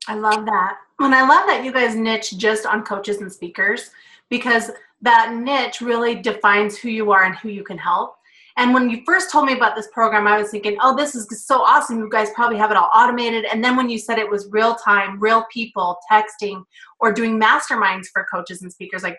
I 0.07 0.37
love 0.37 0.47
that. 0.47 0.76
And 1.00 1.14
i 1.14 1.26
love 1.26 1.47
that 1.47 1.64
you 1.64 1.73
guys 1.73 1.97
niche 1.97 2.37
just 2.37 2.67
on 2.67 2.85
coaches 2.85 3.21
and 3.21 3.33
speakers 3.33 3.91
because 4.29 4.71
that 5.03 5.35
niche 5.35 5.81
really 5.81 6.14
defines 6.14 6.76
who 6.79 6.88
you 6.88 7.11
are 7.11 7.25
and 7.25 7.37
who 7.37 7.49
you 7.49 7.64
can 7.64 7.79
help 7.79 8.17
and 8.57 8.73
when 8.73 8.89
you 8.89 9.03
first 9.05 9.33
told 9.33 9.47
me 9.47 9.55
about 9.55 9.75
this 9.75 9.89
program, 9.93 10.29
I 10.29 10.39
was 10.39 10.51
thinking, 10.51 10.77
oh, 10.81 10.97
this 10.97 11.17
is 11.17 11.45
so 11.45 11.63
awesome. 11.63 11.99
You 11.99 12.09
guys 12.09 12.31
probably 12.35 12.57
have 12.59 12.71
it 12.71 12.77
all 12.77 12.91
automated. 12.95 13.45
And 13.47 13.65
then 13.65 13.77
when 13.77 13.91
you 13.91 13.99
said 13.99 14.19
it 14.19 14.31
was 14.31 14.49
real 14.51 14.77
time, 14.77 15.19
real 15.19 15.45
people 15.53 15.99
texting 16.11 16.63
or 17.01 17.13
doing 17.13 17.39
masterminds 17.41 18.07
for 18.13 18.27
coaches 18.33 18.63
and 18.63 18.73
speakers, 18.73 19.03
like 19.03 19.19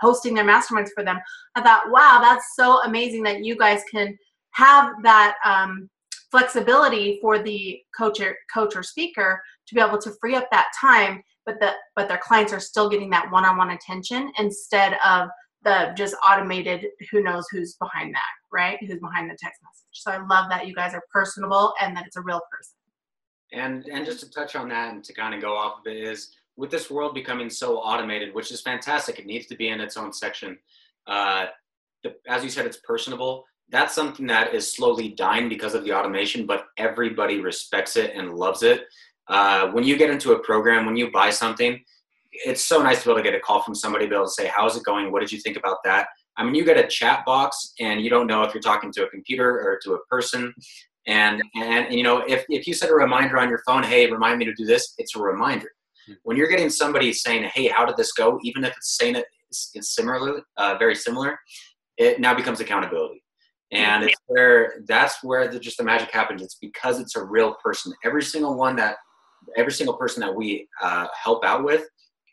hosting 0.00 0.32
their 0.32 0.44
masterminds 0.44 0.88
for 0.94 1.04
them, 1.04 1.18
I 1.54 1.60
thought, 1.60 1.90
wow, 1.90 2.18
that's 2.22 2.56
so 2.56 2.82
amazing 2.84 3.22
that 3.24 3.44
you 3.44 3.56
guys 3.56 3.82
can 3.90 4.16
have 4.52 4.92
that 5.02 5.36
um, 5.44 5.90
flexibility 6.30 7.18
for 7.20 7.38
the 7.42 7.78
coach 7.96 8.20
or, 8.20 8.34
coach 8.52 8.74
or 8.74 8.82
speaker 8.82 9.42
to 9.68 9.74
be 9.74 9.82
able 9.82 9.98
to 9.98 10.12
free 10.20 10.34
up 10.34 10.48
that 10.50 10.68
time 10.80 11.22
but 11.44 11.58
the 11.60 11.72
but 11.96 12.08
their 12.08 12.20
clients 12.22 12.52
are 12.52 12.60
still 12.60 12.88
getting 12.88 13.10
that 13.10 13.30
one-on-one 13.30 13.70
attention 13.70 14.32
instead 14.38 14.96
of 15.04 15.28
the 15.64 15.92
just 15.96 16.14
automated 16.26 16.86
who 17.10 17.22
knows 17.22 17.46
who's 17.50 17.76
behind 17.76 18.14
that 18.14 18.41
right? 18.52 18.78
Who's 18.80 19.00
behind 19.00 19.30
the 19.30 19.36
text 19.40 19.60
message. 19.62 19.86
So 19.92 20.10
i 20.10 20.18
love 20.18 20.50
that 20.50 20.66
you 20.66 20.74
guys 20.74 20.94
are 20.94 21.02
personable 21.12 21.74
and 21.80 21.96
that 21.96 22.06
it's 22.06 22.16
a 22.16 22.20
real 22.20 22.40
person. 22.50 22.74
And 23.52 23.86
and 23.86 24.06
just 24.06 24.20
to 24.20 24.30
touch 24.30 24.56
on 24.56 24.68
that 24.70 24.92
and 24.92 25.04
to 25.04 25.12
kind 25.12 25.34
of 25.34 25.40
go 25.40 25.56
off 25.56 25.80
of 25.80 25.86
it 25.86 25.96
is 25.96 26.34
with 26.56 26.70
this 26.70 26.90
world 26.90 27.14
becoming 27.14 27.50
so 27.50 27.78
automated 27.78 28.34
which 28.34 28.50
is 28.50 28.60
fantastic 28.60 29.18
it 29.18 29.26
needs 29.26 29.46
to 29.46 29.56
be 29.56 29.68
in 29.68 29.80
its 29.80 29.96
own 29.96 30.12
section 30.12 30.58
uh, 31.06 31.46
the, 32.02 32.14
as 32.28 32.44
you 32.44 32.50
said 32.50 32.66
it's 32.66 32.78
personable. 32.78 33.44
That's 33.68 33.94
something 33.94 34.26
that 34.26 34.54
is 34.54 34.70
slowly 34.70 35.08
dying 35.08 35.48
because 35.48 35.74
of 35.74 35.84
the 35.84 35.92
automation 35.92 36.46
but 36.46 36.66
everybody 36.76 37.40
respects 37.40 37.96
it 37.96 38.12
and 38.14 38.34
loves 38.34 38.62
it. 38.62 38.84
Uh, 39.28 39.70
when 39.70 39.84
you 39.84 39.96
get 39.96 40.10
into 40.10 40.32
a 40.32 40.38
program 40.38 40.86
when 40.86 40.96
you 40.96 41.10
buy 41.10 41.30
something 41.30 41.82
it's 42.32 42.64
so 42.64 42.82
nice 42.82 43.00
to 43.00 43.08
be 43.08 43.10
able 43.10 43.22
to 43.22 43.30
get 43.30 43.34
a 43.34 43.40
call 43.40 43.62
from 43.62 43.74
somebody, 43.74 44.06
be 44.06 44.14
able 44.14 44.24
to 44.24 44.30
say, 44.30 44.46
"How's 44.46 44.76
it 44.76 44.84
going? 44.84 45.12
What 45.12 45.20
did 45.20 45.30
you 45.32 45.40
think 45.40 45.56
about 45.56 45.78
that?" 45.84 46.08
I 46.36 46.44
mean, 46.44 46.54
you 46.54 46.64
get 46.64 46.78
a 46.78 46.86
chat 46.86 47.24
box, 47.24 47.74
and 47.80 48.00
you 48.00 48.10
don't 48.10 48.26
know 48.26 48.42
if 48.42 48.54
you're 48.54 48.62
talking 48.62 48.92
to 48.92 49.04
a 49.04 49.10
computer 49.10 49.48
or 49.48 49.78
to 49.84 49.94
a 49.94 50.04
person. 50.06 50.54
And 51.06 51.42
and, 51.54 51.86
and 51.86 51.94
you 51.94 52.02
know, 52.02 52.18
if 52.28 52.44
if 52.48 52.66
you 52.66 52.74
set 52.74 52.90
a 52.90 52.94
reminder 52.94 53.38
on 53.38 53.48
your 53.48 53.62
phone, 53.66 53.82
"Hey, 53.82 54.10
remind 54.10 54.38
me 54.38 54.44
to 54.44 54.54
do 54.54 54.64
this," 54.64 54.94
it's 54.98 55.16
a 55.16 55.20
reminder. 55.20 55.68
Hmm. 56.06 56.14
When 56.22 56.36
you're 56.36 56.48
getting 56.48 56.70
somebody 56.70 57.12
saying, 57.12 57.50
"Hey, 57.54 57.68
how 57.68 57.84
did 57.84 57.96
this 57.96 58.12
go?" 58.12 58.38
Even 58.42 58.64
if 58.64 58.76
it's 58.76 58.96
saying 58.96 59.16
it, 59.16 59.26
it's, 59.48 59.70
it's 59.74 59.94
similarly, 59.94 60.40
uh, 60.56 60.76
very 60.78 60.94
similar, 60.94 61.38
it 61.96 62.20
now 62.20 62.34
becomes 62.34 62.60
accountability 62.60 63.22
and 63.70 64.04
it's 64.04 64.14
where 64.26 64.82
that's 64.86 65.24
where 65.24 65.48
the, 65.48 65.58
just 65.58 65.78
the 65.78 65.82
magic 65.82 66.10
happens 66.10 66.42
it's 66.42 66.56
because 66.56 67.00
it's 67.00 67.16
a 67.16 67.24
real 67.24 67.54
person 67.54 67.90
every 68.04 68.22
single 68.22 68.54
one 68.54 68.76
that 68.76 68.96
every 69.56 69.72
single 69.72 69.96
person 69.96 70.20
that 70.20 70.34
we 70.34 70.68
uh, 70.82 71.06
help 71.22 71.42
out 71.42 71.64
with 71.64 71.86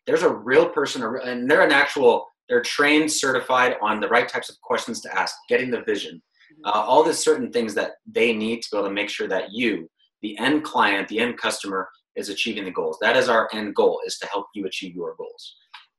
there's 0.09 0.23
a 0.23 0.29
real 0.29 0.67
person, 0.67 1.03
and 1.03 1.49
they're 1.49 1.61
an 1.61 1.71
actual, 1.71 2.25
they're 2.49 2.61
trained, 2.61 3.11
certified 3.11 3.75
on 3.81 3.99
the 3.99 4.07
right 4.07 4.27
types 4.27 4.49
of 4.49 4.59
questions 4.61 5.01
to 5.01 5.17
ask, 5.17 5.35
getting 5.47 5.69
the 5.69 5.83
vision, 5.83 6.15
mm-hmm. 6.15 6.65
uh, 6.65 6.81
all 6.81 7.03
the 7.03 7.13
certain 7.13 7.51
things 7.51 7.73
that 7.75 7.91
they 8.11 8.33
need 8.33 8.61
to 8.63 8.69
be 8.71 8.77
able 8.77 8.87
to 8.87 8.93
make 8.93 9.09
sure 9.09 9.27
that 9.27 9.51
you, 9.51 9.89
the 10.21 10.37
end 10.39 10.63
client, 10.63 11.07
the 11.07 11.19
end 11.19 11.37
customer, 11.37 11.87
is 12.15 12.29
achieving 12.29 12.65
the 12.65 12.71
goals. 12.71 12.97
That 13.01 13.15
is 13.15 13.29
our 13.29 13.47
end 13.53 13.75
goal, 13.75 14.01
is 14.05 14.17
to 14.17 14.27
help 14.27 14.47
you 14.53 14.65
achieve 14.65 14.95
your 14.95 15.15
goals. 15.15 15.55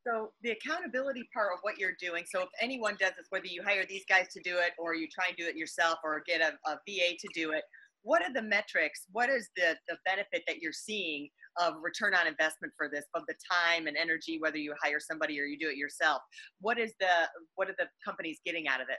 So 0.07 0.33
the 0.43 0.51
accountability 0.51 1.29
part 1.33 1.53
of 1.53 1.61
what 1.63 1.79
you're 1.79 1.97
doing. 2.01 2.25
So 2.27 2.41
if 2.41 2.49
anyone 2.61 2.97
does 2.99 3.13
this, 3.17 3.27
whether 3.31 3.47
you 3.47 3.63
hire 3.63 3.85
these 3.89 4.05
guys 4.09 4.29
to 4.33 4.41
do 4.43 4.57
it 4.59 4.73
or 4.79 4.95
you 4.95 5.07
try 5.09 5.27
and 5.29 5.37
do 5.37 5.47
it 5.47 5.57
yourself 5.57 5.99
or 6.03 6.23
get 6.27 6.41
a, 6.41 6.53
a 6.69 6.75
VA 6.89 7.17
to 7.19 7.29
do 7.35 7.53
it, 7.53 7.63
what 8.03 8.23
are 8.23 8.33
the 8.33 8.43
metrics? 8.43 9.07
What 9.13 9.29
is 9.29 9.51
the, 9.57 9.77
the 9.89 9.99
benefit 10.07 10.43
that 10.47 10.59
you're 10.59 10.73
seeing 10.73 11.29
of 11.61 11.75
return 11.83 12.15
on 12.15 12.27
investment 12.27 12.73
for 12.77 12.89
this, 12.89 13.05
of 13.15 13.23
the 13.29 13.35
time 13.51 13.87
and 13.87 13.97
energy, 13.97 14.39
whether 14.41 14.59
you 14.59 14.75
hire 14.83 15.01
somebody 15.01 15.41
or 15.41 15.45
you 15.45 15.59
do 15.59 15.69
it 15.69 15.77
yourself? 15.77 16.23
What 16.61 16.79
is 16.79 16.93
the 17.01 17.29
what 17.55 17.69
are 17.69 17.75
the 17.79 17.89
companies 18.05 18.39
getting 18.45 18.69
out 18.69 18.81
of 18.81 18.89
it? 18.89 18.99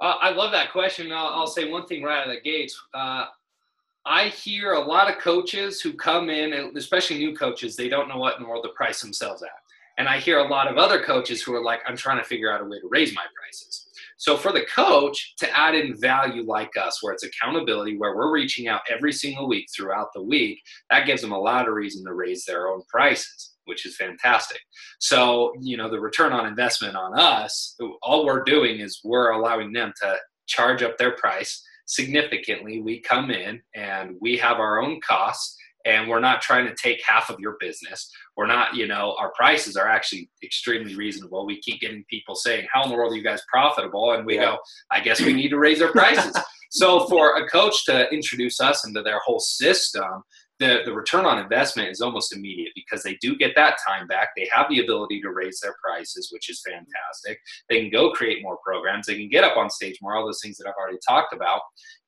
Uh, 0.00 0.14
I 0.20 0.30
love 0.30 0.52
that 0.52 0.70
question. 0.70 1.10
I'll, 1.10 1.28
I'll, 1.28 1.46
say 1.46 1.68
one 1.68 1.86
thing 1.86 2.02
right 2.04 2.20
out 2.20 2.28
of 2.28 2.34
the 2.34 2.40
gates. 2.40 2.80
Uh, 2.94 3.26
I 4.06 4.28
hear 4.28 4.72
a 4.72 4.80
lot 4.80 5.10
of 5.10 5.20
coaches 5.20 5.80
who 5.80 5.92
come 5.92 6.30
in, 6.30 6.52
and 6.52 6.76
especially 6.76 7.18
new 7.18 7.34
coaches, 7.34 7.74
they 7.74 7.88
don't 7.88 8.08
know 8.08 8.18
what 8.18 8.36
in 8.36 8.42
the 8.42 8.48
world 8.48 8.64
to 8.64 8.70
price 8.70 9.02
themselves 9.02 9.42
at. 9.42 9.50
And 9.98 10.08
I 10.08 10.18
hear 10.20 10.38
a 10.38 10.46
lot 10.46 10.70
of 10.70 10.78
other 10.78 11.02
coaches 11.02 11.42
who 11.42 11.52
are 11.54 11.62
like, 11.62 11.80
I'm 11.84 11.96
trying 11.96 12.18
to 12.18 12.24
figure 12.24 12.52
out 12.52 12.60
a 12.60 12.64
way 12.64 12.78
to 12.78 12.88
raise 12.88 13.12
my 13.14 13.24
prices. 13.36 13.87
So 14.18 14.36
for 14.36 14.52
the 14.52 14.66
coach 14.74 15.34
to 15.38 15.56
add 15.56 15.74
in 15.76 15.98
value 15.98 16.42
like 16.42 16.76
us, 16.76 17.02
where 17.02 17.14
it's 17.14 17.24
accountability, 17.24 17.96
where 17.96 18.16
we're 18.16 18.32
reaching 18.32 18.66
out 18.66 18.80
every 18.90 19.12
single 19.12 19.48
week 19.48 19.66
throughout 19.74 20.08
the 20.12 20.22
week, 20.22 20.60
that 20.90 21.06
gives 21.06 21.22
them 21.22 21.32
a 21.32 21.38
lot 21.38 21.68
of 21.68 21.74
reason 21.74 22.04
to 22.04 22.12
raise 22.12 22.44
their 22.44 22.68
own 22.68 22.82
prices, 22.88 23.54
which 23.64 23.86
is 23.86 23.96
fantastic. 23.96 24.60
So, 24.98 25.52
you 25.60 25.76
know, 25.76 25.88
the 25.88 26.00
return 26.00 26.32
on 26.32 26.46
investment 26.46 26.96
on 26.96 27.16
us, 27.18 27.76
all 28.02 28.26
we're 28.26 28.42
doing 28.42 28.80
is 28.80 29.00
we're 29.04 29.30
allowing 29.30 29.72
them 29.72 29.92
to 30.02 30.16
charge 30.48 30.82
up 30.82 30.98
their 30.98 31.12
price 31.12 31.62
significantly. 31.86 32.82
We 32.82 33.00
come 33.00 33.30
in 33.30 33.62
and 33.74 34.16
we 34.20 34.36
have 34.38 34.58
our 34.58 34.82
own 34.82 35.00
costs 35.00 35.56
and 35.88 36.06
we're 36.06 36.20
not 36.20 36.42
trying 36.42 36.66
to 36.66 36.74
take 36.74 37.02
half 37.02 37.30
of 37.30 37.40
your 37.40 37.56
business. 37.58 38.10
We're 38.36 38.46
not, 38.46 38.76
you 38.76 38.86
know, 38.86 39.16
our 39.18 39.32
prices 39.32 39.74
are 39.74 39.88
actually 39.88 40.30
extremely 40.42 40.94
reasonable. 40.94 41.46
We 41.46 41.60
keep 41.62 41.80
getting 41.80 42.04
people 42.10 42.34
saying, 42.34 42.68
How 42.72 42.84
in 42.84 42.90
the 42.90 42.94
world 42.94 43.12
are 43.12 43.16
you 43.16 43.24
guys 43.24 43.40
profitable? 43.50 44.12
And 44.12 44.26
we 44.26 44.36
yeah. 44.36 44.42
go, 44.42 44.58
I 44.90 45.00
guess 45.00 45.20
we 45.20 45.32
need 45.32 45.48
to 45.48 45.58
raise 45.58 45.80
our 45.80 45.90
prices. 45.90 46.36
so 46.70 47.06
for 47.08 47.38
a 47.38 47.48
coach 47.48 47.86
to 47.86 48.08
introduce 48.10 48.60
us 48.60 48.86
into 48.86 49.02
their 49.02 49.18
whole 49.20 49.40
system, 49.40 50.22
the, 50.58 50.80
the 50.84 50.92
return 50.92 51.24
on 51.24 51.38
investment 51.38 51.88
is 51.88 52.00
almost 52.00 52.34
immediate 52.34 52.72
because 52.74 53.02
they 53.02 53.16
do 53.22 53.36
get 53.36 53.52
that 53.54 53.76
time 53.86 54.06
back. 54.08 54.30
They 54.36 54.48
have 54.52 54.66
the 54.68 54.80
ability 54.80 55.22
to 55.22 55.30
raise 55.30 55.60
their 55.60 55.76
prices, 55.82 56.30
which 56.32 56.50
is 56.50 56.60
fantastic. 56.66 57.38
They 57.70 57.80
can 57.80 57.90
go 57.90 58.10
create 58.10 58.42
more 58.42 58.58
programs. 58.62 59.06
They 59.06 59.16
can 59.16 59.28
get 59.28 59.44
up 59.44 59.56
on 59.56 59.70
stage 59.70 59.98
more, 60.02 60.16
all 60.16 60.26
those 60.26 60.40
things 60.42 60.58
that 60.58 60.66
I've 60.66 60.74
already 60.78 60.98
talked 61.08 61.32
about. 61.32 61.60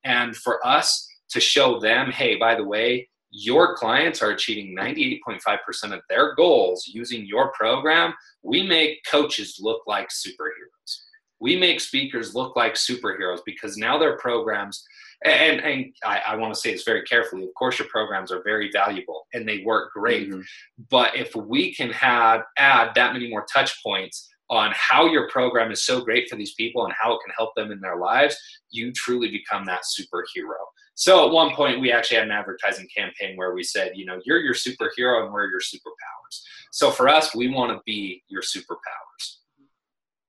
And 0.03 0.35
for 0.35 0.65
us 0.67 1.07
to 1.31 1.39
show 1.39 1.79
them, 1.79 2.11
hey, 2.11 2.35
by 2.35 2.55
the 2.55 2.65
way, 2.65 3.07
your 3.31 3.75
clients 3.75 4.21
are 4.21 4.31
achieving 4.31 4.75
98.5% 4.75 5.93
of 5.93 6.01
their 6.09 6.35
goals 6.35 6.85
using 6.87 7.25
your 7.25 7.51
program, 7.53 8.13
we 8.43 8.61
make 8.61 8.99
coaches 9.09 9.57
look 9.59 9.81
like 9.87 10.09
superheroes. 10.09 10.99
We 11.39 11.55
make 11.55 11.79
speakers 11.79 12.35
look 12.35 12.55
like 12.55 12.75
superheroes 12.75 13.39
because 13.45 13.77
now 13.77 13.97
their 13.97 14.17
programs 14.17 14.83
and 15.23 15.61
and 15.61 15.93
I, 16.03 16.21
I 16.29 16.35
want 16.35 16.53
to 16.53 16.59
say 16.59 16.71
this 16.71 16.83
very 16.83 17.03
carefully. 17.03 17.43
Of 17.43 17.53
course, 17.53 17.77
your 17.77 17.87
programs 17.89 18.31
are 18.31 18.41
very 18.43 18.71
valuable 18.71 19.27
and 19.33 19.47
they 19.47 19.63
work 19.63 19.93
great. 19.93 20.29
Mm-hmm. 20.29 20.41
But 20.89 21.15
if 21.15 21.35
we 21.35 21.73
can 21.75 21.91
have 21.91 22.41
add 22.57 22.91
that 22.95 23.13
many 23.13 23.29
more 23.29 23.45
touch 23.51 23.83
points 23.83 24.27
on 24.49 24.71
how 24.75 25.05
your 25.05 25.29
program 25.29 25.71
is 25.71 25.83
so 25.83 26.01
great 26.01 26.27
for 26.29 26.35
these 26.35 26.53
people 26.55 26.85
and 26.85 26.93
how 26.99 27.13
it 27.13 27.19
can 27.23 27.33
help 27.37 27.55
them 27.55 27.71
in 27.71 27.79
their 27.79 27.97
lives, 27.97 28.35
you 28.69 28.91
truly 28.91 29.29
become 29.29 29.65
that 29.65 29.83
superhero. 29.83 30.59
So 31.01 31.25
at 31.25 31.31
one 31.31 31.55
point, 31.55 31.81
we 31.81 31.91
actually 31.91 32.17
had 32.17 32.27
an 32.27 32.31
advertising 32.31 32.87
campaign 32.95 33.35
where 33.35 33.55
we 33.55 33.63
said, 33.63 33.93
you 33.95 34.05
know, 34.05 34.21
you're 34.23 34.37
your 34.37 34.53
superhero 34.53 35.23
and 35.23 35.33
we're 35.33 35.49
your 35.49 35.59
superpowers. 35.59 36.43
So 36.71 36.91
for 36.91 37.09
us, 37.09 37.33
we 37.33 37.47
want 37.47 37.71
to 37.71 37.81
be 37.87 38.21
your 38.27 38.43
superpowers. 38.43 39.37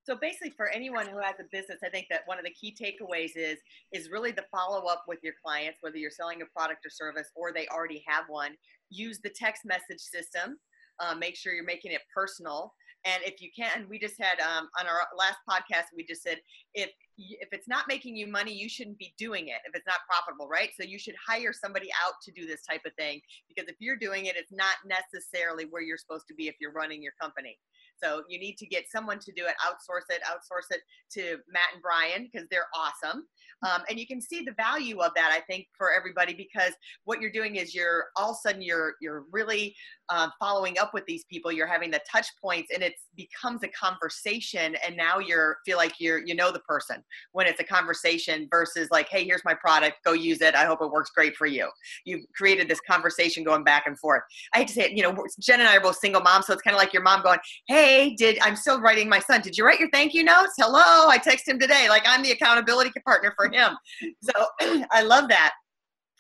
So 0.04 0.16
basically, 0.16 0.54
for 0.56 0.70
anyone 0.70 1.06
who 1.06 1.18
has 1.18 1.34
a 1.40 1.44
business, 1.52 1.80
I 1.84 1.90
think 1.90 2.06
that 2.08 2.22
one 2.24 2.38
of 2.38 2.46
the 2.46 2.54
key 2.58 2.74
takeaways 2.74 3.32
is 3.36 3.58
is 3.92 4.10
really 4.10 4.30
the 4.30 4.46
follow 4.50 4.86
up 4.86 5.04
with 5.06 5.18
your 5.22 5.34
clients, 5.44 5.80
whether 5.82 5.98
you're 5.98 6.10
selling 6.10 6.40
a 6.40 6.46
product 6.46 6.86
or 6.86 6.90
service 6.90 7.28
or 7.36 7.52
they 7.52 7.68
already 7.68 8.02
have 8.08 8.24
one. 8.28 8.52
Use 8.88 9.20
the 9.22 9.28
text 9.28 9.66
message 9.66 10.00
system. 10.00 10.58
Uh, 11.00 11.14
make 11.14 11.36
sure 11.36 11.52
you're 11.52 11.64
making 11.64 11.92
it 11.92 12.00
personal. 12.14 12.72
And 13.04 13.22
if 13.24 13.42
you 13.42 13.50
can, 13.54 13.86
we 13.90 13.98
just 13.98 14.14
had 14.18 14.40
um, 14.40 14.68
on 14.80 14.86
our 14.86 15.02
last 15.18 15.38
podcast, 15.46 15.94
we 15.94 16.06
just 16.06 16.22
said 16.22 16.38
if 16.72 16.90
if 17.18 17.48
it's 17.52 17.68
not 17.68 17.88
making 17.88 18.16
you 18.16 18.26
money, 18.26 18.52
you 18.52 18.68
shouldn't 18.68 18.98
be 18.98 19.14
doing 19.18 19.48
it. 19.48 19.60
If 19.66 19.74
it's 19.74 19.86
not 19.86 19.98
profitable, 20.08 20.48
right? 20.48 20.70
So 20.78 20.84
you 20.86 20.98
should 20.98 21.14
hire 21.26 21.52
somebody 21.52 21.90
out 22.04 22.14
to 22.24 22.32
do 22.32 22.46
this 22.46 22.62
type 22.62 22.82
of 22.86 22.92
thing 22.94 23.20
because 23.48 23.68
if 23.68 23.76
you're 23.78 23.96
doing 23.96 24.26
it, 24.26 24.36
it's 24.36 24.52
not 24.52 24.76
necessarily 24.86 25.66
where 25.70 25.82
you're 25.82 25.98
supposed 25.98 26.26
to 26.28 26.34
be 26.34 26.48
if 26.48 26.56
you're 26.60 26.72
running 26.72 27.02
your 27.02 27.12
company. 27.20 27.58
So 28.02 28.22
you 28.28 28.38
need 28.38 28.56
to 28.58 28.66
get 28.66 28.90
someone 28.90 29.18
to 29.20 29.32
do 29.32 29.46
it, 29.46 29.54
outsource 29.64 30.10
it, 30.10 30.22
outsource 30.22 30.74
it 30.74 30.80
to 31.12 31.38
Matt 31.48 31.74
and 31.74 31.82
Brian 31.82 32.28
because 32.30 32.48
they're 32.50 32.66
awesome. 32.74 33.24
Um, 33.64 33.82
and 33.88 33.98
you 33.98 34.06
can 34.06 34.20
see 34.20 34.42
the 34.44 34.54
value 34.56 35.00
of 35.00 35.12
that, 35.14 35.30
I 35.32 35.40
think, 35.40 35.68
for 35.76 35.92
everybody 35.92 36.34
because 36.34 36.72
what 37.04 37.20
you're 37.20 37.30
doing 37.30 37.56
is 37.56 37.74
you're 37.74 38.06
all 38.16 38.30
of 38.30 38.36
a 38.36 38.48
sudden 38.48 38.62
you're 38.62 38.94
you're 39.00 39.24
really 39.30 39.76
uh, 40.12 40.28
following 40.38 40.78
up 40.78 40.92
with 40.92 41.06
these 41.06 41.24
people. 41.24 41.50
You're 41.50 41.66
having 41.66 41.90
the 41.90 42.00
touch 42.10 42.26
points, 42.40 42.70
and 42.72 42.82
it 42.82 42.92
becomes 43.16 43.62
a 43.62 43.68
conversation. 43.68 44.76
And 44.86 44.94
now 44.94 45.18
you're 45.18 45.56
feel 45.64 45.78
like 45.78 45.94
you're 45.98 46.18
you 46.18 46.34
know 46.34 46.52
the 46.52 46.60
person 46.60 47.02
when 47.32 47.46
it's 47.46 47.60
a 47.60 47.64
conversation 47.64 48.46
versus 48.50 48.88
like, 48.90 49.08
hey, 49.08 49.24
here's 49.24 49.42
my 49.46 49.54
product, 49.54 50.04
go 50.04 50.12
use 50.12 50.42
it. 50.42 50.54
I 50.54 50.66
hope 50.66 50.82
it 50.82 50.90
works 50.90 51.10
great 51.10 51.34
for 51.34 51.46
you. 51.46 51.70
You've 52.04 52.26
created 52.36 52.68
this 52.68 52.80
conversation 52.80 53.42
going 53.42 53.64
back 53.64 53.86
and 53.86 53.98
forth. 53.98 54.22
I 54.52 54.58
hate 54.58 54.68
to 54.68 54.74
say 54.74 54.82
it, 54.82 54.92
you 54.92 55.02
know, 55.02 55.16
Jen 55.40 55.60
and 55.60 55.68
I 55.68 55.76
are 55.76 55.80
both 55.80 55.96
single 55.96 56.20
moms, 56.20 56.46
so 56.46 56.52
it's 56.52 56.62
kind 56.62 56.74
of 56.74 56.78
like 56.78 56.92
your 56.92 57.02
mom 57.02 57.22
going, 57.22 57.38
hey, 57.68 58.14
did 58.14 58.38
I'm 58.42 58.56
still 58.56 58.82
writing 58.82 59.08
my 59.08 59.18
son? 59.18 59.40
Did 59.40 59.56
you 59.56 59.64
write 59.64 59.80
your 59.80 59.88
thank 59.90 60.12
you 60.12 60.24
notes? 60.24 60.52
Hello, 60.58 61.08
I 61.08 61.16
text 61.16 61.48
him 61.48 61.58
today. 61.58 61.88
Like 61.88 62.02
I'm 62.04 62.22
the 62.22 62.32
accountability 62.32 62.92
partner 63.06 63.32
for 63.34 63.50
him. 63.50 63.78
So 64.22 64.32
I 64.90 65.02
love 65.02 65.30
that 65.30 65.54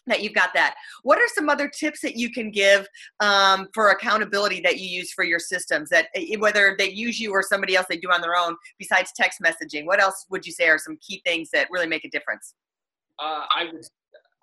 that 0.06 0.22
you've 0.22 0.34
got 0.34 0.50
that. 0.54 0.74
What 1.02 1.18
are 1.18 1.28
some 1.34 1.48
other 1.48 1.68
tips 1.68 2.00
that 2.00 2.16
you 2.16 2.30
can 2.30 2.50
give 2.50 2.86
um, 3.20 3.68
for 3.72 3.90
accountability 3.90 4.60
that 4.60 4.78
you 4.78 4.88
use 4.88 5.12
for 5.12 5.24
your 5.24 5.38
systems? 5.38 5.90
That 5.90 6.08
eh, 6.14 6.36
whether 6.38 6.74
they 6.78 6.90
use 6.90 7.20
you 7.20 7.32
or 7.32 7.42
somebody 7.42 7.76
else 7.76 7.86
they 7.88 7.96
do 7.96 8.10
on 8.10 8.20
their 8.20 8.36
own, 8.36 8.56
besides 8.78 9.12
text 9.14 9.40
messaging, 9.40 9.86
what 9.86 10.00
else 10.00 10.26
would 10.30 10.46
you 10.46 10.52
say 10.52 10.68
are 10.68 10.78
some 10.78 10.98
key 11.00 11.22
things 11.24 11.50
that 11.52 11.68
really 11.70 11.86
make 11.86 12.04
a 12.04 12.10
difference? 12.10 12.54
Uh, 13.18 13.44
I 13.48 13.64
would, 13.72 13.86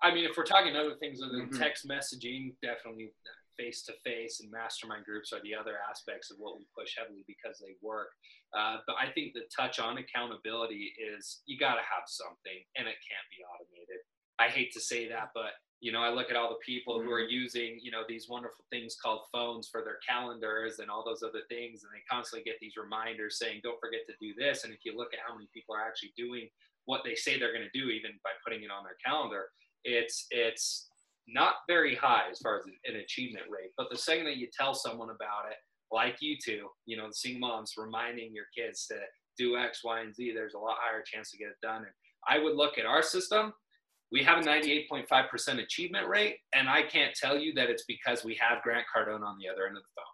I 0.02 0.14
mean, 0.14 0.24
if 0.24 0.36
we're 0.36 0.44
talking 0.44 0.76
other 0.76 0.94
things 0.98 1.20
other 1.22 1.36
than 1.36 1.48
mm-hmm. 1.48 1.60
text 1.60 1.86
messaging, 1.86 2.54
definitely 2.62 3.12
face 3.58 3.82
to 3.84 3.92
face 4.04 4.40
and 4.40 4.50
mastermind 4.50 5.04
groups 5.04 5.32
are 5.32 5.42
the 5.44 5.54
other 5.54 5.76
aspects 5.84 6.30
of 6.30 6.38
what 6.40 6.56
we 6.56 6.64
push 6.72 6.96
heavily 6.96 7.24
because 7.28 7.60
they 7.60 7.76
work. 7.82 8.08
Uh, 8.56 8.80
but 8.86 8.96
I 8.96 9.12
think 9.12 9.34
the 9.34 9.44
touch 9.52 9.78
on 9.78 10.00
accountability 10.00 10.96
is 10.96 11.42
you 11.44 11.58
got 11.60 11.76
to 11.76 11.84
have 11.84 12.08
something 12.08 12.58
and 12.76 12.88
it 12.88 12.96
can't 13.04 13.28
be 13.28 13.44
automated. 13.44 14.00
I 14.40 14.48
hate 14.48 14.72
to 14.72 14.80
say 14.80 15.08
that, 15.08 15.30
but 15.34 15.52
you 15.80 15.92
know, 15.92 16.02
I 16.02 16.10
look 16.10 16.30
at 16.30 16.36
all 16.36 16.50
the 16.50 16.64
people 16.64 17.00
who 17.00 17.10
are 17.10 17.22
mm-hmm. 17.22 17.32
using, 17.32 17.78
you 17.80 17.90
know, 17.90 18.02
these 18.06 18.28
wonderful 18.28 18.64
things 18.70 18.96
called 19.02 19.22
phones 19.32 19.68
for 19.68 19.82
their 19.82 19.98
calendars 20.06 20.78
and 20.78 20.90
all 20.90 21.02
those 21.04 21.22
other 21.22 21.40
things, 21.48 21.84
and 21.84 21.90
they 21.92 22.04
constantly 22.10 22.44
get 22.44 22.60
these 22.60 22.76
reminders 22.76 23.38
saying, 23.38 23.60
"Don't 23.62 23.80
forget 23.80 24.00
to 24.08 24.14
do 24.20 24.34
this." 24.36 24.64
And 24.64 24.72
if 24.72 24.80
you 24.84 24.96
look 24.96 25.14
at 25.14 25.20
how 25.26 25.34
many 25.34 25.48
people 25.54 25.74
are 25.74 25.86
actually 25.86 26.12
doing 26.16 26.48
what 26.84 27.02
they 27.04 27.14
say 27.14 27.38
they're 27.38 27.52
going 27.52 27.68
to 27.70 27.78
do, 27.78 27.88
even 27.88 28.12
by 28.24 28.30
putting 28.44 28.62
it 28.62 28.70
on 28.70 28.84
their 28.84 28.96
calendar, 29.04 29.48
it's 29.84 30.26
it's 30.30 30.88
not 31.28 31.54
very 31.68 31.94
high 31.94 32.24
as 32.30 32.38
far 32.40 32.58
as 32.58 32.64
an 32.66 32.96
achievement 32.96 33.46
rate. 33.48 33.70
But 33.76 33.88
the 33.90 33.96
second 33.96 34.26
that 34.26 34.36
you 34.36 34.48
tell 34.52 34.74
someone 34.74 35.10
about 35.10 35.50
it, 35.50 35.56
like 35.92 36.16
you 36.20 36.36
two, 36.42 36.68
you 36.86 36.96
know, 36.96 37.08
single 37.10 37.48
moms 37.48 37.74
reminding 37.76 38.34
your 38.34 38.46
kids 38.56 38.86
to 38.88 38.96
do 39.38 39.56
X, 39.56 39.82
Y, 39.84 40.00
and 40.00 40.14
Z, 40.14 40.32
there's 40.34 40.54
a 40.54 40.58
lot 40.58 40.76
higher 40.80 41.02
chance 41.02 41.30
to 41.30 41.38
get 41.38 41.48
it 41.48 41.60
done. 41.62 41.82
And 41.82 41.94
I 42.28 42.38
would 42.38 42.54
look 42.54 42.78
at 42.78 42.86
our 42.86 43.02
system. 43.02 43.52
We 44.12 44.22
have 44.24 44.38
a 44.38 44.42
98.5% 44.42 45.62
achievement 45.62 46.08
rate, 46.08 46.36
and 46.52 46.68
I 46.68 46.82
can't 46.82 47.14
tell 47.14 47.38
you 47.38 47.54
that 47.54 47.70
it's 47.70 47.84
because 47.84 48.24
we 48.24 48.34
have 48.40 48.62
Grant 48.62 48.84
Cardone 48.94 49.22
on 49.22 49.38
the 49.38 49.48
other 49.48 49.66
end 49.66 49.76
of 49.76 49.82
the 49.82 49.88
phone. 49.96 50.04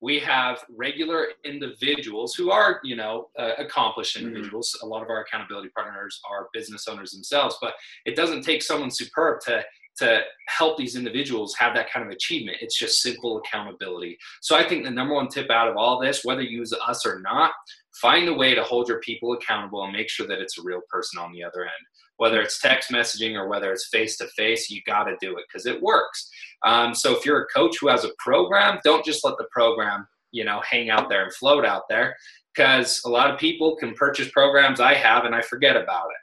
We 0.00 0.18
have 0.20 0.62
regular 0.76 1.28
individuals 1.44 2.34
who 2.34 2.50
are, 2.50 2.80
you 2.84 2.96
know, 2.96 3.28
uh, 3.38 3.52
accomplished 3.58 4.16
mm-hmm. 4.16 4.28
individuals. 4.28 4.76
Mm-hmm. 4.76 4.86
A 4.86 4.90
lot 4.90 5.02
of 5.02 5.10
our 5.10 5.22
accountability 5.22 5.70
partners 5.74 6.20
are 6.30 6.48
business 6.52 6.86
owners 6.86 7.12
themselves, 7.12 7.56
but 7.60 7.74
it 8.04 8.14
doesn't 8.14 8.42
take 8.42 8.62
someone 8.62 8.90
superb 8.90 9.40
to 9.46 9.64
to 9.98 10.20
help 10.48 10.76
these 10.76 10.94
individuals 10.94 11.54
have 11.58 11.74
that 11.74 11.90
kind 11.90 12.04
of 12.04 12.12
achievement. 12.12 12.58
It's 12.60 12.78
just 12.78 13.00
simple 13.00 13.38
accountability. 13.38 14.18
So 14.42 14.56
I 14.56 14.68
think 14.68 14.84
the 14.84 14.90
number 14.90 15.14
one 15.14 15.28
tip 15.28 15.50
out 15.50 15.68
of 15.68 15.76
all 15.76 15.98
this, 15.98 16.24
whether 16.24 16.42
you 16.42 16.58
use 16.58 16.72
us 16.86 17.06
or 17.06 17.20
not, 17.20 17.52
find 18.00 18.28
a 18.28 18.34
way 18.34 18.54
to 18.54 18.62
hold 18.62 18.88
your 18.88 19.00
people 19.00 19.32
accountable 19.32 19.82
and 19.84 19.92
make 19.92 20.10
sure 20.10 20.26
that 20.26 20.38
it's 20.38 20.58
a 20.58 20.62
real 20.62 20.82
person 20.90 21.18
on 21.18 21.32
the 21.32 21.42
other 21.42 21.62
end. 21.62 21.72
Whether 22.18 22.40
it's 22.40 22.60
text 22.60 22.90
messaging 22.90 23.34
or 23.34 23.48
whether 23.48 23.72
it's 23.72 23.88
face 23.88 24.16
to 24.18 24.26
face, 24.28 24.70
you 24.70 24.80
got 24.86 25.04
to 25.04 25.16
do 25.20 25.36
it 25.36 25.44
because 25.48 25.66
it 25.66 25.80
works. 25.82 26.30
Um, 26.64 26.94
so 26.94 27.14
if 27.16 27.24
you're 27.24 27.42
a 27.42 27.46
coach 27.54 27.76
who 27.80 27.88
has 27.88 28.04
a 28.04 28.12
program, 28.18 28.78
don't 28.84 29.04
just 29.04 29.24
let 29.24 29.36
the 29.38 29.46
program, 29.50 30.06
you 30.32 30.44
know, 30.44 30.60
hang 30.68 30.90
out 30.90 31.08
there 31.08 31.24
and 31.24 31.34
float 31.34 31.64
out 31.64 31.82
there 31.88 32.16
because 32.54 33.02
a 33.04 33.08
lot 33.08 33.30
of 33.30 33.38
people 33.38 33.76
can 33.76 33.94
purchase 33.94 34.30
programs 34.30 34.80
I 34.80 34.94
have 34.94 35.24
and 35.24 35.34
I 35.34 35.42
forget 35.42 35.76
about 35.76 36.06
it. 36.06 36.16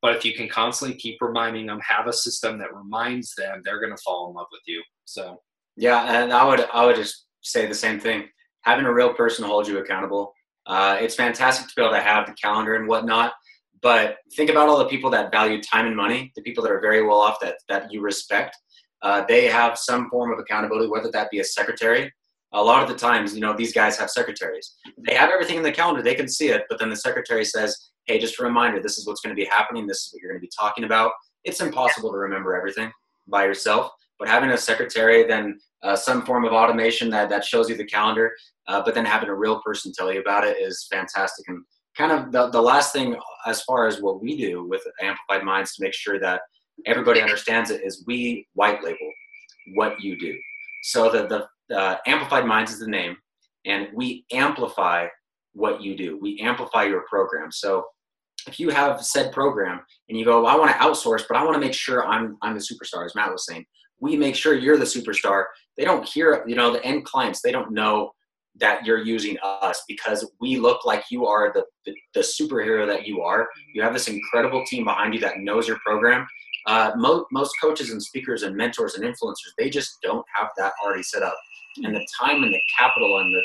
But 0.00 0.14
if 0.14 0.24
you 0.24 0.34
can 0.34 0.48
constantly 0.48 0.96
keep 0.96 1.16
reminding 1.20 1.66
them, 1.66 1.80
have 1.80 2.06
a 2.06 2.12
system 2.12 2.58
that 2.58 2.74
reminds 2.74 3.34
them, 3.34 3.62
they're 3.64 3.80
going 3.80 3.96
to 3.96 4.02
fall 4.04 4.28
in 4.28 4.36
love 4.36 4.46
with 4.52 4.62
you. 4.66 4.82
So, 5.06 5.40
yeah, 5.76 6.22
and 6.22 6.32
I 6.32 6.44
would 6.44 6.60
I 6.72 6.86
would 6.86 6.96
just 6.96 7.26
say 7.42 7.66
the 7.66 7.74
same 7.74 7.98
thing. 7.98 8.28
Having 8.62 8.86
a 8.86 8.92
real 8.92 9.14
person 9.14 9.44
hold 9.44 9.66
you 9.66 9.78
accountable. 9.78 10.34
Uh, 10.66 10.98
it's 11.00 11.14
fantastic 11.14 11.66
to 11.66 11.72
be 11.74 11.82
able 11.82 11.94
to 11.94 12.00
have 12.00 12.26
the 12.26 12.34
calendar 12.34 12.76
and 12.76 12.86
whatnot, 12.86 13.32
but 13.82 14.16
think 14.34 14.50
about 14.50 14.68
all 14.68 14.78
the 14.78 14.86
people 14.86 15.10
that 15.10 15.30
value 15.30 15.62
time 15.62 15.86
and 15.86 15.96
money, 15.96 16.32
the 16.36 16.42
people 16.42 16.62
that 16.64 16.72
are 16.72 16.80
very 16.80 17.04
well 17.04 17.20
off 17.20 17.38
that 17.40 17.56
that 17.68 17.92
you 17.92 18.00
respect. 18.00 18.56
Uh, 19.02 19.24
they 19.28 19.46
have 19.46 19.78
some 19.78 20.10
form 20.10 20.32
of 20.32 20.38
accountability, 20.38 20.88
whether 20.88 21.10
that 21.12 21.30
be 21.30 21.38
a 21.38 21.44
secretary. 21.44 22.12
A 22.52 22.62
lot 22.62 22.82
of 22.82 22.88
the 22.88 22.96
times, 22.96 23.34
you 23.34 23.40
know, 23.40 23.54
these 23.54 23.74
guys 23.74 23.98
have 23.98 24.10
secretaries. 24.10 24.74
They 25.06 25.14
have 25.14 25.30
everything 25.30 25.58
in 25.58 25.62
the 25.62 25.72
calendar; 25.72 26.02
they 26.02 26.14
can 26.14 26.28
see 26.28 26.48
it, 26.48 26.64
but 26.68 26.78
then 26.78 26.88
the 26.90 26.96
secretary 26.96 27.44
says, 27.44 27.90
hey, 28.08 28.18
just 28.18 28.40
a 28.40 28.42
reminder, 28.42 28.80
this 28.80 28.98
is 28.98 29.06
what's 29.06 29.20
going 29.20 29.36
to 29.36 29.40
be 29.40 29.48
happening. 29.48 29.86
This 29.86 29.98
is 29.98 30.12
what 30.12 30.22
you're 30.22 30.32
going 30.32 30.40
to 30.40 30.44
be 30.44 30.50
talking 30.58 30.84
about. 30.84 31.12
It's 31.44 31.60
impossible 31.60 32.10
to 32.10 32.16
remember 32.16 32.56
everything 32.56 32.90
by 33.28 33.44
yourself, 33.44 33.92
but 34.18 34.28
having 34.28 34.50
a 34.50 34.58
secretary, 34.58 35.24
then 35.24 35.60
uh, 35.82 35.94
some 35.94 36.24
form 36.24 36.44
of 36.44 36.52
automation 36.52 37.10
that, 37.10 37.28
that 37.28 37.44
shows 37.44 37.68
you 37.68 37.76
the 37.76 37.84
calendar, 37.84 38.32
uh, 38.66 38.82
but 38.82 38.94
then 38.94 39.04
having 39.04 39.28
a 39.28 39.34
real 39.34 39.60
person 39.60 39.92
tell 39.92 40.12
you 40.12 40.20
about 40.20 40.44
it 40.44 40.56
is 40.56 40.88
fantastic. 40.90 41.46
And 41.48 41.62
kind 41.98 42.12
of 42.12 42.32
the, 42.32 42.48
the 42.50 42.62
last 42.62 42.92
thing 42.92 43.16
as 43.46 43.62
far 43.62 43.86
as 43.86 44.00
what 44.00 44.22
we 44.22 44.36
do 44.36 44.66
with 44.66 44.82
Amplified 45.02 45.44
Minds 45.44 45.74
to 45.74 45.82
make 45.82 45.94
sure 45.94 46.20
that 46.20 46.40
everybody 46.86 47.20
understands 47.20 47.70
it 47.70 47.82
is 47.84 48.04
we 48.06 48.46
white 48.54 48.82
label 48.84 49.10
what 49.74 50.00
you 50.00 50.18
do. 50.18 50.34
So 50.84 51.10
the, 51.10 51.48
the 51.68 51.76
uh, 51.76 51.96
Amplified 52.06 52.46
Minds 52.46 52.72
is 52.72 52.78
the 52.78 52.86
name, 52.86 53.16
and 53.66 53.88
we 53.92 54.24
amplify 54.32 55.08
what 55.52 55.82
you 55.82 55.96
do. 55.96 56.18
We 56.22 56.38
amplify 56.40 56.84
your 56.84 57.04
program. 57.10 57.50
So 57.50 57.84
if 58.46 58.60
you 58.60 58.70
have 58.70 59.04
said 59.04 59.32
program 59.32 59.80
and 60.08 60.16
you 60.16 60.24
go, 60.24 60.42
well, 60.42 60.54
I 60.54 60.58
want 60.58 60.70
to 60.70 60.76
outsource, 60.78 61.24
but 61.28 61.36
I 61.36 61.42
want 61.42 61.54
to 61.54 61.60
make 61.60 61.74
sure 61.74 62.06
I'm 62.06 62.36
I'm 62.42 62.54
the 62.54 62.60
superstar, 62.60 63.04
as 63.04 63.14
Matt 63.14 63.32
was 63.32 63.44
saying. 63.44 63.64
We 64.00 64.16
make 64.16 64.36
sure 64.36 64.54
you're 64.54 64.78
the 64.78 64.84
superstar. 64.84 65.46
They 65.76 65.84
don't 65.84 66.08
hear, 66.08 66.44
you 66.46 66.54
know, 66.54 66.72
the 66.72 66.84
end 66.84 67.04
clients, 67.04 67.42
they 67.42 67.50
don't 67.50 67.72
know 67.72 68.12
that 68.60 68.84
you're 68.84 69.02
using 69.02 69.36
us 69.42 69.82
because 69.86 70.30
we 70.40 70.58
look 70.58 70.84
like 70.84 71.04
you 71.10 71.26
are 71.26 71.52
the, 71.52 71.64
the, 71.86 71.94
the 72.14 72.20
superhero 72.20 72.86
that 72.86 73.06
you 73.06 73.22
are. 73.22 73.48
You 73.74 73.82
have 73.82 73.92
this 73.92 74.08
incredible 74.08 74.64
team 74.66 74.84
behind 74.84 75.14
you 75.14 75.20
that 75.20 75.38
knows 75.38 75.68
your 75.68 75.78
program. 75.84 76.26
Uh, 76.66 76.92
mo- 76.96 77.26
most 77.32 77.52
coaches 77.60 77.90
and 77.90 78.02
speakers 78.02 78.42
and 78.42 78.54
mentors 78.56 78.94
and 78.94 79.04
influencers, 79.04 79.52
they 79.56 79.70
just 79.70 79.98
don't 80.02 80.24
have 80.34 80.48
that 80.56 80.72
already 80.84 81.02
set 81.02 81.22
up. 81.22 81.36
And 81.82 81.94
the 81.94 82.06
time 82.20 82.42
and 82.42 82.52
the 82.52 82.60
capital 82.76 83.18
and 83.20 83.34
the 83.34 83.42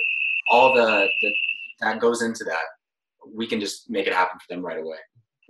all 0.50 0.74
the, 0.74 1.08
the 1.22 1.34
that 1.82 2.00
goes 2.00 2.22
into 2.22 2.44
that 2.44 2.64
we 3.34 3.48
can 3.48 3.60
just 3.60 3.90
make 3.90 4.08
it 4.08 4.14
happen 4.14 4.40
for 4.40 4.54
them 4.54 4.66
right 4.66 4.80
away. 4.80 4.98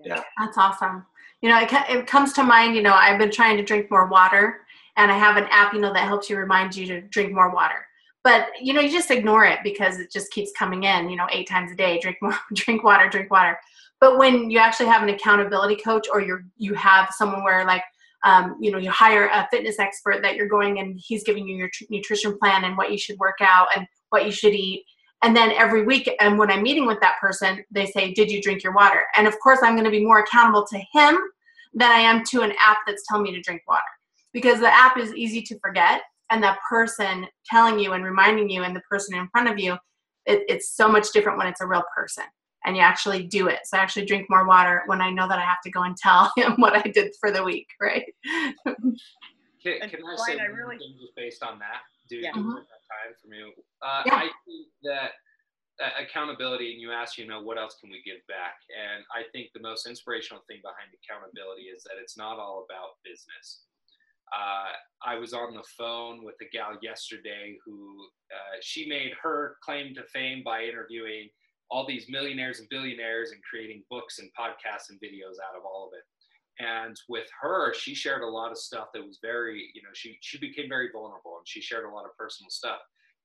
Yeah. 0.03 0.21
That's 0.37 0.57
awesome. 0.57 1.05
You 1.41 1.49
know, 1.49 1.59
it, 1.59 1.69
it 1.89 2.07
comes 2.07 2.33
to 2.33 2.43
mind, 2.43 2.75
you 2.75 2.81
know, 2.81 2.93
I've 2.93 3.19
been 3.19 3.31
trying 3.31 3.57
to 3.57 3.63
drink 3.63 3.89
more 3.89 4.07
water 4.07 4.61
and 4.97 5.11
I 5.11 5.17
have 5.17 5.37
an 5.37 5.45
app, 5.49 5.73
you 5.73 5.79
know, 5.79 5.93
that 5.93 6.07
helps 6.07 6.29
you 6.29 6.37
remind 6.37 6.75
you 6.75 6.85
to 6.87 7.01
drink 7.01 7.33
more 7.33 7.53
water. 7.53 7.85
But, 8.23 8.47
you 8.61 8.73
know, 8.73 8.79
you 8.79 8.89
just 8.89 9.11
ignore 9.11 9.45
it 9.45 9.59
because 9.63 9.99
it 9.99 10.11
just 10.11 10.31
keeps 10.31 10.51
coming 10.57 10.83
in, 10.83 11.09
you 11.09 11.17
know, 11.17 11.27
eight 11.31 11.47
times 11.47 11.71
a 11.71 11.75
day, 11.75 11.99
drink 11.99 12.17
more, 12.21 12.37
drink 12.53 12.83
water, 12.83 13.09
drink 13.09 13.29
water. 13.29 13.57
But 14.03 14.17
when 14.17 14.51
you 14.51 14.59
actually 14.59 14.87
have 14.87 15.01
an 15.01 15.07
accountability 15.07 15.77
coach 15.77 16.09
or 16.11 16.19
you're 16.19 16.43
you 16.57 16.73
have 16.73 17.07
someone 17.17 17.41
where 17.41 17.65
like 17.65 17.83
um, 18.25 18.57
you 18.59 18.69
know 18.69 18.77
you 18.77 18.91
hire 18.91 19.29
a 19.31 19.47
fitness 19.49 19.79
expert 19.79 20.21
that 20.21 20.35
you're 20.35 20.49
going 20.49 20.79
and 20.79 20.99
he's 21.01 21.23
giving 21.23 21.47
you 21.47 21.55
your 21.55 21.69
tr- 21.69 21.85
nutrition 21.89 22.37
plan 22.37 22.65
and 22.65 22.75
what 22.75 22.91
you 22.91 22.97
should 22.97 23.17
work 23.17 23.37
out 23.39 23.67
and 23.73 23.87
what 24.09 24.25
you 24.25 24.31
should 24.33 24.53
eat. 24.53 24.83
And 25.21 25.33
then 25.33 25.51
every 25.51 25.83
week 25.85 26.13
and 26.19 26.37
when 26.37 26.51
i'm 26.51 26.63
meeting 26.63 26.85
with 26.85 26.99
that 26.99 27.15
person 27.21 27.63
they 27.71 27.85
say 27.85 28.13
did 28.13 28.29
you 28.29 28.41
drink 28.41 28.61
your 28.61 28.73
water? 28.73 29.05
And 29.15 29.25
of 29.25 29.39
course 29.39 29.59
i'm 29.63 29.75
going 29.75 29.85
to 29.85 29.89
be 29.89 30.03
more 30.03 30.19
accountable 30.19 30.67
to 30.67 30.79
him 30.91 31.17
than 31.73 31.89
i 31.89 31.99
am 31.99 32.25
to 32.25 32.41
an 32.41 32.51
app 32.59 32.79
that's 32.85 33.07
telling 33.07 33.23
me 33.23 33.31
to 33.33 33.41
drink 33.41 33.61
water. 33.69 33.83
Because 34.33 34.59
the 34.59 34.73
app 34.73 34.97
is 34.97 35.13
easy 35.15 35.41
to 35.43 35.57
forget 35.59 36.01
and 36.33 36.43
that 36.43 36.57
person 36.67 37.27
telling 37.45 37.77
you 37.77 37.93
and 37.93 38.03
reminding 38.03 38.49
you 38.49 38.63
and 38.63 38.75
the 38.75 38.81
person 38.81 39.15
in 39.15 39.27
front 39.29 39.47
of 39.47 39.59
you 39.59 39.73
it, 40.25 40.43
it's 40.47 40.75
so 40.75 40.87
much 40.87 41.11
different 41.11 41.37
when 41.37 41.47
it's 41.47 41.61
a 41.61 41.67
real 41.67 41.83
person 41.95 42.23
and 42.65 42.75
you 42.75 42.81
actually 42.81 43.23
do 43.23 43.47
it. 43.47 43.59
So 43.65 43.77
I 43.77 43.81
actually 43.81 44.05
drink 44.05 44.27
more 44.29 44.47
water 44.47 44.83
when 44.85 45.01
I 45.01 45.09
know 45.09 45.27
that 45.27 45.37
I 45.39 45.43
have 45.43 45.61
to 45.63 45.71
go 45.71 45.83
and 45.83 45.95
tell 45.95 46.31
him 46.37 46.53
what 46.57 46.75
I 46.75 46.89
did 46.89 47.13
for 47.19 47.31
the 47.31 47.43
week, 47.43 47.67
right? 47.81 48.05
can, 48.65 49.79
can 49.79 49.99
I 50.01 50.15
say 50.25 50.39
I 50.39 50.45
really, 50.45 50.77
just 50.77 51.15
based 51.15 51.43
on 51.43 51.59
that? 51.59 51.81
Do 52.09 52.17
yeah. 52.17 52.31
mm-hmm. 52.31 52.51
time 52.51 53.13
from 53.21 53.33
you? 53.33 53.51
Uh, 53.81 54.03
yeah. 54.05 54.15
I 54.15 54.29
think 54.45 54.67
that 54.83 55.11
uh, 55.83 56.03
accountability, 56.03 56.71
and 56.73 56.81
you 56.81 56.91
ask, 56.91 57.17
you 57.17 57.27
know, 57.27 57.41
what 57.41 57.57
else 57.57 57.77
can 57.81 57.89
we 57.89 58.01
give 58.05 58.25
back? 58.27 58.55
And 58.71 59.03
I 59.11 59.27
think 59.31 59.49
the 59.53 59.61
most 59.61 59.87
inspirational 59.87 60.43
thing 60.47 60.59
behind 60.61 60.91
accountability 60.93 61.63
is 61.63 61.83
that 61.83 61.99
it's 62.01 62.17
not 62.17 62.39
all 62.39 62.65
about 62.69 63.01
business. 63.03 63.63
Uh, 64.31 64.71
I 65.05 65.17
was 65.17 65.33
on 65.33 65.53
the 65.53 65.63
phone 65.77 66.23
with 66.23 66.35
a 66.41 66.49
gal 66.55 66.77
yesterday 66.81 67.57
who 67.65 68.05
uh, 68.31 68.57
she 68.61 68.87
made 68.87 69.11
her 69.21 69.57
claim 69.63 69.93
to 69.95 70.03
fame 70.13 70.41
by 70.43 70.63
interviewing 70.63 71.29
all 71.69 71.85
these 71.85 72.05
millionaires 72.09 72.59
and 72.59 72.69
billionaires 72.69 73.31
and 73.31 73.41
creating 73.43 73.83
books 73.89 74.19
and 74.19 74.29
podcasts 74.39 74.89
and 74.89 74.99
videos 74.99 75.41
out 75.41 75.57
of 75.57 75.65
all 75.65 75.87
of 75.87 75.93
it. 75.97 76.05
And 76.59 76.95
with 77.09 77.27
her, 77.41 77.73
she 77.73 77.95
shared 77.95 78.21
a 78.21 78.27
lot 78.27 78.51
of 78.51 78.57
stuff 78.57 78.87
that 78.93 79.03
was 79.03 79.17
very, 79.21 79.71
you 79.73 79.81
know, 79.81 79.89
she 79.93 80.17
she 80.21 80.37
became 80.37 80.69
very 80.69 80.89
vulnerable 80.93 81.37
and 81.37 81.47
she 81.47 81.61
shared 81.61 81.85
a 81.85 81.89
lot 81.89 82.05
of 82.05 82.15
personal 82.17 82.49
stuff. 82.49 82.79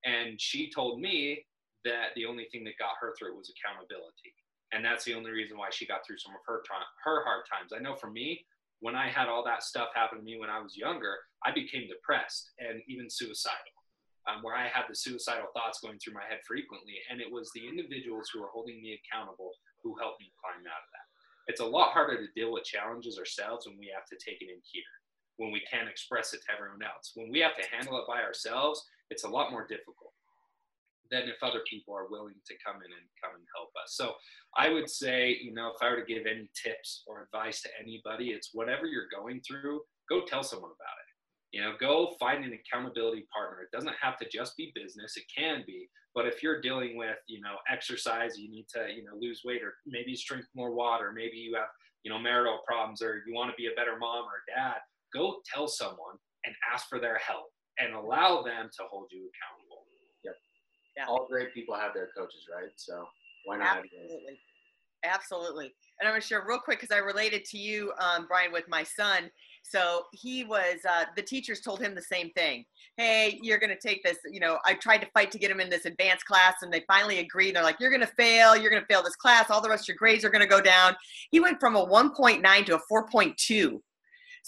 And 0.05 0.41
she 0.41 0.71
told 0.71 1.01
me 1.01 1.45
that 1.85 2.17
the 2.17 2.25
only 2.25 2.47
thing 2.51 2.65
that 2.65 2.79
got 2.79 2.97
her 3.01 3.15
through 3.19 3.37
was 3.37 3.53
accountability. 3.53 4.33
And 4.73 4.85
that's 4.85 5.05
the 5.05 5.15
only 5.15 5.31
reason 5.31 5.59
why 5.59 5.69
she 5.71 5.87
got 5.87 6.07
through 6.07 6.19
some 6.19 6.33
of 6.33 6.41
her 6.47 6.63
her 7.05 7.25
hard 7.25 7.45
times. 7.51 7.73
I 7.77 7.83
know 7.83 7.97
for 7.97 8.11
me, 8.11 8.47
when 8.81 8.95
I 8.95 9.09
had 9.09 9.29
all 9.29 9.45
that 9.45 9.63
stuff 9.63 9.89
happen 9.95 10.19
to 10.19 10.25
me 10.25 10.39
when 10.39 10.51
I 10.51 10.61
was 10.61 10.77
younger, 10.77 11.17
I 11.45 11.53
became 11.53 11.89
depressed 11.89 12.51
and 12.59 12.83
even 12.89 13.11
suicidal 13.11 13.79
um, 14.29 14.43
where 14.43 14.55
I 14.55 14.69
had 14.69 14.85
the 14.89 14.95
suicidal 14.95 15.49
thoughts 15.55 15.81
going 15.81 15.99
through 15.99 16.15
my 16.15 16.27
head 16.29 16.45
frequently. 16.47 17.01
And 17.11 17.21
it 17.21 17.31
was 17.31 17.51
the 17.55 17.67
individuals 17.67 18.29
who 18.29 18.41
were 18.41 18.53
holding 18.53 18.83
me 18.83 19.01
accountable 19.01 19.53
who 19.83 19.97
helped 19.97 20.21
me 20.21 20.33
climb 20.37 20.67
out 20.69 20.85
of 20.85 20.91
that. 20.93 21.07
It's 21.49 21.65
a 21.65 21.67
lot 21.67 21.93
harder 21.97 22.21
to 22.21 22.33
deal 22.37 22.53
with 22.53 22.69
challenges 22.69 23.19
ourselves 23.19 23.67
when 23.67 23.79
we 23.79 23.89
have 23.95 24.05
to 24.13 24.21
take 24.21 24.43
it 24.43 24.53
in 24.53 24.61
here, 24.69 24.93
when 25.39 25.51
we 25.51 25.65
can't 25.65 25.89
express 25.89 26.35
it 26.35 26.45
to 26.45 26.53
everyone 26.53 26.85
else. 26.85 27.17
When 27.17 27.33
we 27.33 27.41
have 27.41 27.57
to 27.57 27.71
handle 27.73 27.97
it 27.99 28.07
by 28.07 28.21
ourselves, 28.21 28.85
it's 29.09 29.25
a 29.25 29.33
lot 29.33 29.51
more 29.51 29.67
difficult 29.67 30.08
than 31.11 31.29
if 31.29 31.43
other 31.43 31.61
people 31.69 31.95
are 31.95 32.11
willing 32.11 32.37
to 32.47 32.55
come 32.65 32.77
in 32.77 32.91
and 32.93 33.09
come 33.23 33.35
and 33.35 33.45
help 33.55 33.71
us. 33.83 33.97
So 33.97 34.15
I 34.57 34.69
would 34.69 34.89
say, 34.89 35.37
you 35.41 35.55
know, 35.55 35.73
if 35.75 35.83
I 35.83 35.91
were 35.91 36.01
to 36.01 36.07
give 36.07 36.27
any 36.27 36.51
tips 36.55 37.05
or 37.07 37.23
advice 37.23 37.63
to 37.63 37.71
anybody, 37.81 38.31
it's 38.31 38.51
whatever 38.53 38.87
you're 38.87 39.13
going 39.15 39.41
through, 39.47 39.81
go 40.09 40.23
tell 40.27 40.43
someone 40.43 40.71
about 40.71 40.99
it 41.01 41.09
you 41.53 41.63
know, 41.63 41.73
go 41.81 42.15
find 42.21 42.45
an 42.45 42.53
accountability 42.53 43.27
partner. 43.35 43.63
It 43.63 43.75
doesn't 43.75 43.95
have 44.01 44.19
to 44.19 44.29
just 44.31 44.57
be 44.57 44.73
business, 44.75 45.17
it 45.17 45.25
can 45.35 45.65
be. 45.67 45.89
But 46.15 46.27
if 46.27 46.43
you're 46.43 46.61
dealing 46.61 46.97
with, 46.97 47.17
you 47.27 47.41
know, 47.41 47.57
exercise, 47.71 48.39
you 48.39 48.51
need 48.51 48.67
to, 48.75 48.89
you 48.95 49.05
know, 49.05 49.17
lose 49.19 49.43
weight 49.45 49.63
or 49.63 49.75
maybe 49.87 50.19
drink 50.27 50.45
more 50.55 50.75
water, 50.75 51.13
maybe 51.15 51.37
you 51.37 51.55
have, 51.55 51.69
you 52.03 52.11
know, 52.11 52.19
marital 52.19 52.61
problems 52.67 53.03
or 53.03 53.23
you 53.27 53.35
want 53.35 53.51
to 53.51 53.57
be 53.57 53.67
a 53.67 53.77
better 53.77 53.97
mom 53.99 54.25
or 54.25 54.43
dad, 54.55 54.77
go 55.15 55.37
tell 55.53 55.69
someone 55.69 56.17
and 56.45 56.55
ask 56.73 56.89
for 56.89 56.99
their 56.99 57.19
help 57.19 57.47
and 57.79 57.95
allow 57.95 58.43
them 58.43 58.69
to 58.77 58.85
hold 58.91 59.09
you 59.11 59.31
accountable. 59.31 59.68
Yeah. 60.99 61.07
All 61.07 61.27
great 61.29 61.55
people 61.55 61.77
have 61.77 61.95
their 61.95 62.09
coaches, 62.17 62.47
right? 62.53 62.73
So 62.75 63.07
why 63.45 63.59
not? 63.59 63.79
Absolutely. 63.79 64.41
Absolutely. 65.05 65.67
And 66.01 66.09
I'm 66.09 66.11
going 66.11 66.21
to 66.21 66.27
share 66.27 66.45
real 66.45 66.59
quick 66.59 66.81
because 66.81 66.95
I 66.95 66.99
related 66.99 67.45
to 67.47 67.59
you, 67.59 67.93
um, 68.01 68.27
Brian, 68.27 68.51
with 68.51 68.65
my 68.69 68.83
son. 68.83 69.31
So 69.63 70.07
he 70.13 70.43
was, 70.43 70.79
uh, 70.89 71.05
the 71.15 71.23
teachers 71.23 71.61
told 71.61 71.81
him 71.81 71.95
the 71.95 72.03
same 72.03 72.31
thing. 72.31 72.65
Hey, 72.97 73.39
you're 73.41 73.59
going 73.59 73.71
to 73.71 73.79
take 73.79 74.03
this. 74.03 74.17
You 74.29 74.41
know, 74.41 74.59
I 74.67 74.75
tried 74.75 74.99
to 74.99 75.07
fight 75.15 75.31
to 75.31 75.39
get 75.39 75.53
him 75.53 75.61
in 75.61 75.71
this 75.71 75.85
advanced 75.85 76.25
class, 76.25 76.55
and 76.63 76.73
they 76.73 76.83
finally 76.89 77.21
agreed. 77.21 77.55
They're 77.55 77.63
like, 77.63 77.79
you're 77.79 77.91
going 77.91 78.01
to 78.01 78.13
fail. 78.15 78.57
You're 78.57 78.71
going 78.71 78.83
to 78.83 78.87
fail 78.87 79.05
this 79.05 79.15
class. 79.15 79.51
All 79.51 79.61
the 79.61 79.69
rest 79.69 79.85
of 79.85 79.89
your 79.89 79.99
grades 79.99 80.25
are 80.25 80.31
going 80.31 80.43
to 80.43 80.49
go 80.49 80.61
down. 80.61 80.97
He 81.31 81.39
went 81.39 81.61
from 81.61 81.77
a 81.77 81.87
1.9 81.87 82.67
to 82.67 82.75
a 82.75 82.81
4.2 82.93 83.81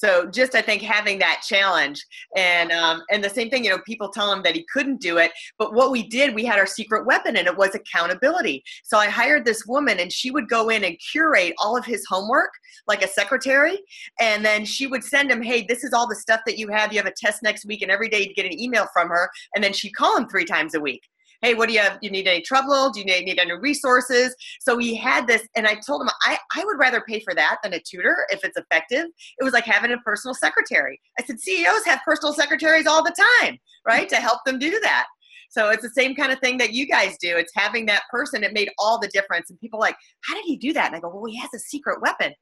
so 0.01 0.25
just 0.31 0.55
I 0.55 0.63
think 0.63 0.81
having 0.81 1.19
that 1.19 1.43
challenge 1.47 2.03
and 2.35 2.73
um, 2.73 3.03
and 3.11 3.23
the 3.23 3.29
same 3.29 3.51
thing, 3.51 3.65
you 3.65 3.71
know, 3.71 3.81
people 3.87 4.09
tell 4.09 4.33
him 4.33 4.43
that 4.45 4.55
he 4.55 4.65
couldn't 4.73 4.99
do 4.99 5.19
it, 5.19 5.31
but 5.59 5.75
what 5.75 5.91
we 5.91 6.09
did, 6.09 6.35
we 6.35 6.47
had 6.47 6.59
our 6.59 6.67
secret 6.67 7.05
weapon, 7.05 7.37
and 7.37 7.47
it 7.47 7.55
was 7.55 7.75
accountability. 7.75 8.65
So 8.83 8.97
I 8.97 9.11
hired 9.11 9.45
this 9.45 9.67
woman, 9.67 10.01
and 10.01 10.11
she 10.11 10.31
would 10.31 10.49
go 10.49 10.71
in 10.71 10.85
and 10.85 10.97
curate 11.13 11.53
all 11.59 11.77
of 11.77 11.85
his 11.85 12.03
homework 12.09 12.49
like 12.89 13.05
a 13.05 13.09
secretary, 13.09 13.79
and 14.19 14.43
then 14.43 14.65
she 14.65 14.87
would 14.87 15.05
send 15.05 15.31
him, 15.31 15.43
hey, 15.43 15.67
this 15.69 15.85
is 15.85 15.93
all 15.93 16.09
the 16.09 16.17
stuff 16.17 16.41
that 16.47 16.57
you 16.57 16.69
have. 16.69 16.95
You 16.95 16.99
have 16.99 17.07
a 17.07 17.13
test 17.15 17.43
next 17.43 17.67
week, 17.67 17.83
and 17.83 17.91
every 17.91 18.09
day 18.09 18.21
you'd 18.23 18.37
get 18.37 18.47
an 18.47 18.59
email 18.59 18.87
from 18.95 19.09
her, 19.09 19.29
and 19.55 19.63
then 19.63 19.75
she'd 19.75 19.95
call 19.95 20.17
him 20.17 20.27
three 20.31 20.47
times 20.47 20.75
a 20.75 20.81
week 20.81 21.03
hey, 21.43 21.55
what 21.55 21.69
do 21.69 21.75
you 21.75 21.81
have? 21.81 21.99
You 22.03 22.11
need 22.11 22.29
any 22.29 22.43
trouble? 22.43 22.91
Do 22.91 23.01
you 23.01 23.07
need, 23.07 23.25
need 23.25 23.39
any 23.39 23.53
resources? 23.53 24.35
So 24.61 24.79
he 24.79 24.95
had 24.95 25.27
this, 25.27 25.47
and 25.57 25.67
I 25.67 25.77
told 25.87 26.03
him 26.03 26.11
I, 26.25 26.39
I 26.57 26.65
would 26.65 26.79
rather 26.79 27.03
pay 27.07 27.21
for 27.21 27.35
that 27.35 27.59
than 27.63 27.73
a 27.75 27.81
tutor 27.81 28.27
if 28.31 28.45
it's 28.45 28.57
effective. 28.57 29.07
It 29.39 29.45
was 29.45 29.53
like 29.53 29.65
having 29.65 29.93
a 29.93 29.99
personal 29.99 30.35
secretary. 30.35 31.01
I 31.19 31.25
said, 31.25 31.41
CEOs 31.41 31.85
have 31.87 32.01
personal 32.05 32.33
secretaries 32.33 32.87
all 32.87 33.03
the 33.03 33.15
time, 33.41 33.59
right? 33.87 34.09
to 34.11 34.17
help 34.17 34.41
them 34.45 34.59
do 34.59 34.79
that. 34.81 35.07
So 35.51 35.71
it's 35.71 35.83
the 35.83 35.91
same 35.91 36.15
kind 36.15 36.31
of 36.31 36.39
thing 36.41 36.59
that 36.59 36.73
you 36.73 36.87
guys 36.87 37.17
do. 37.21 37.37
It's 37.37 37.53
having 37.55 37.87
that 37.87 38.03
person. 38.11 38.45
It 38.45 38.53
made 38.53 38.71
all 38.79 38.99
the 38.99 39.09
difference. 39.09 39.51
And 39.51 39.59
people 39.61 39.81
like, 39.81 39.97
how 40.25 40.35
did 40.35 40.45
he 40.45 40.57
do 40.57 40.73
that? 40.73 40.89
And 40.89 40.97
I 40.97 41.01
go, 41.01 41.09
well, 41.09 41.25
he 41.25 41.39
has 41.39 41.51
a 41.55 41.59
secret 41.59 42.01
weapon. 42.01 42.33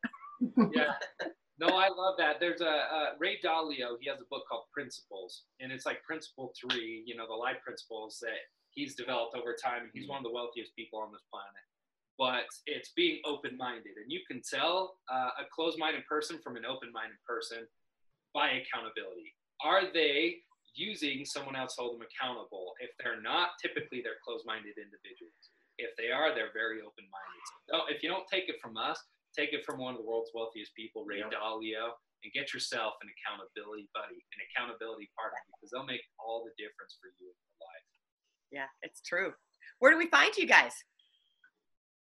yeah. 0.75 0.93
No, 1.61 1.69
I 1.69 1.89
love 1.89 2.15
that. 2.19 2.39
There's 2.39 2.61
a 2.61 2.69
uh, 2.69 3.07
Ray 3.19 3.39
Dalio. 3.45 3.97
He 4.01 4.09
has 4.09 4.21
a 4.21 4.29
book 4.31 4.45
called 4.49 4.65
Principles, 4.73 5.43
and 5.59 5.73
it's 5.73 5.85
like 5.85 6.03
Principle 6.05 6.53
Three. 6.55 7.03
You 7.05 7.17
know, 7.17 7.27
the 7.27 7.35
life 7.35 7.57
principles 7.65 8.19
that 8.23 8.39
he's 8.79 8.95
developed 8.95 9.35
over 9.35 9.59
time. 9.59 9.83
And 9.83 9.93
he's 9.93 10.07
one 10.07 10.23
of 10.23 10.27
the 10.27 10.31
wealthiest 10.31 10.71
people 10.79 11.03
on 11.03 11.11
this 11.11 11.27
planet. 11.27 11.67
But 12.15 12.47
it's 12.71 12.95
being 12.95 13.19
open 13.27 13.59
minded. 13.59 13.99
And 13.99 14.07
you 14.07 14.23
can 14.31 14.39
tell 14.39 15.03
uh, 15.11 15.35
a 15.43 15.45
closed 15.51 15.79
minded 15.79 16.07
person 16.07 16.39
from 16.39 16.55
an 16.55 16.63
open 16.63 16.95
minded 16.95 17.19
person 17.27 17.67
by 18.31 18.63
accountability. 18.63 19.35
Are 19.63 19.91
they 19.91 20.47
using 20.79 21.27
someone 21.27 21.59
else 21.59 21.75
to 21.75 21.83
hold 21.83 21.99
them 21.99 22.07
accountable? 22.07 22.79
If 22.79 22.95
they're 23.03 23.19
not, 23.19 23.59
typically 23.59 23.99
they're 24.03 24.23
closed 24.23 24.47
minded 24.47 24.79
individuals. 24.79 25.51
If 25.79 25.95
they 25.99 26.11
are, 26.15 26.35
they're 26.35 26.55
very 26.55 26.83
open 26.83 27.07
minded. 27.11 27.45
So 27.71 27.75
if 27.91 28.03
you 28.03 28.11
don't 28.11 28.27
take 28.27 28.51
it 28.51 28.59
from 28.63 28.79
us, 28.79 28.99
take 29.35 29.55
it 29.55 29.63
from 29.63 29.79
one 29.79 29.95
of 29.95 29.99
the 30.03 30.07
world's 30.07 30.31
wealthiest 30.35 30.75
people, 30.75 31.07
Ray 31.07 31.23
yep. 31.23 31.31
Dalio, 31.31 31.95
and 32.27 32.35
get 32.35 32.51
yourself 32.51 32.99
an 32.99 33.07
accountability 33.15 33.87
buddy, 33.95 34.19
an 34.35 34.43
accountability 34.51 35.07
partner, 35.15 35.39
because 35.55 35.71
they'll 35.71 35.87
make 35.87 36.03
all 36.19 36.43
the 36.43 36.55
difference 36.59 36.99
for 36.99 37.15
you 37.23 37.31
in 37.31 37.39
your 37.39 37.59
life. 37.63 37.88
Yeah, 38.51 38.67
it's 38.83 39.01
true. 39.01 39.33
Where 39.79 39.93
do 39.93 39.99
we 39.99 40.07
find 40.07 40.37
you 40.37 40.47
guys? 40.47 40.73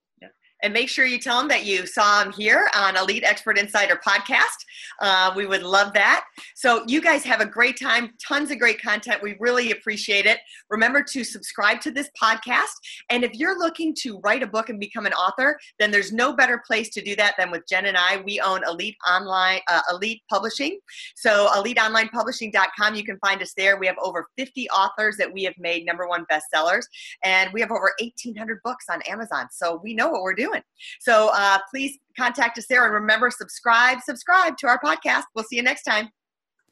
And 0.62 0.72
make 0.72 0.88
sure 0.88 1.06
you 1.06 1.18
tell 1.18 1.38
them 1.38 1.48
that 1.48 1.64
you 1.64 1.86
saw 1.86 2.22
them 2.22 2.32
here 2.32 2.68
on 2.74 2.96
Elite 2.96 3.22
Expert 3.24 3.58
Insider 3.58 4.00
podcast. 4.04 4.64
Uh, 5.00 5.32
we 5.36 5.46
would 5.46 5.62
love 5.62 5.92
that. 5.92 6.24
So, 6.56 6.84
you 6.86 7.00
guys 7.00 7.22
have 7.24 7.40
a 7.40 7.46
great 7.46 7.78
time, 7.78 8.10
tons 8.24 8.50
of 8.50 8.58
great 8.58 8.82
content. 8.82 9.22
We 9.22 9.36
really 9.38 9.70
appreciate 9.70 10.26
it. 10.26 10.38
Remember 10.68 11.02
to 11.02 11.22
subscribe 11.22 11.80
to 11.82 11.92
this 11.92 12.10
podcast. 12.20 12.74
And 13.10 13.22
if 13.22 13.34
you're 13.34 13.58
looking 13.58 13.94
to 14.00 14.18
write 14.18 14.42
a 14.42 14.46
book 14.46 14.68
and 14.68 14.80
become 14.80 15.06
an 15.06 15.12
author, 15.12 15.58
then 15.78 15.92
there's 15.92 16.12
no 16.12 16.32
better 16.32 16.60
place 16.66 16.88
to 16.90 17.02
do 17.02 17.14
that 17.16 17.34
than 17.38 17.52
with 17.52 17.62
Jen 17.68 17.86
and 17.86 17.96
I. 17.96 18.20
We 18.24 18.40
own 18.40 18.62
Elite 18.66 18.96
Online, 19.08 19.60
uh, 19.68 19.82
Elite 19.92 20.22
Publishing. 20.28 20.80
So, 21.14 21.48
eliteonlinepublishing.com, 21.54 22.96
you 22.96 23.04
can 23.04 23.18
find 23.18 23.40
us 23.42 23.54
there. 23.56 23.78
We 23.78 23.86
have 23.86 23.96
over 24.02 24.26
50 24.36 24.68
authors 24.70 25.16
that 25.18 25.32
we 25.32 25.44
have 25.44 25.54
made 25.58 25.86
number 25.86 26.08
one 26.08 26.26
bestsellers, 26.30 26.84
and 27.22 27.52
we 27.52 27.60
have 27.60 27.70
over 27.70 27.92
1,800 28.00 28.60
books 28.64 28.86
on 28.90 29.02
Amazon. 29.02 29.46
So, 29.52 29.80
we 29.82 29.94
know 29.94 30.07
know 30.08 30.12
what 30.12 30.22
we're 30.22 30.34
doing. 30.34 30.62
So 31.00 31.30
uh, 31.32 31.58
please 31.70 31.98
contact 32.16 32.58
us 32.58 32.66
there 32.68 32.84
and 32.84 32.94
remember, 32.94 33.30
subscribe, 33.30 33.98
subscribe 34.02 34.56
to 34.58 34.66
our 34.66 34.80
podcast. 34.80 35.24
We'll 35.34 35.44
see 35.44 35.56
you 35.56 35.62
next 35.62 35.82
time. 35.84 36.10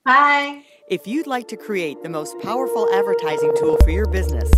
Bye. 0.04 0.64
If 0.88 1.06
you'd 1.06 1.26
like 1.26 1.48
to 1.48 1.56
create 1.56 2.02
the 2.02 2.08
most 2.08 2.38
powerful 2.38 2.88
advertising 2.94 3.52
tool 3.58 3.76
for 3.82 3.90
your 3.90 4.06
business, 4.06 4.48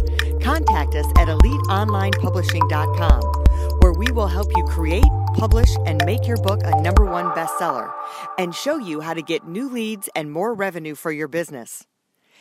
contact 0.42 0.94
us 0.94 1.06
at 1.16 1.28
eliteonlinepublishing.com, 1.28 3.22
where 3.80 3.94
we 3.94 4.12
will 4.12 4.26
help 4.26 4.50
you 4.54 4.64
create, 4.64 5.06
publish, 5.34 5.74
and 5.86 6.04
make 6.04 6.26
your 6.28 6.36
book 6.36 6.60
a 6.64 6.82
number 6.82 7.06
one 7.06 7.30
bestseller 7.30 7.90
and 8.36 8.54
show 8.54 8.76
you 8.76 9.00
how 9.00 9.14
to 9.14 9.22
get 9.22 9.48
new 9.48 9.70
leads 9.70 10.10
and 10.14 10.30
more 10.30 10.52
revenue 10.52 10.94
for 10.94 11.10
your 11.10 11.28
business. 11.28 11.86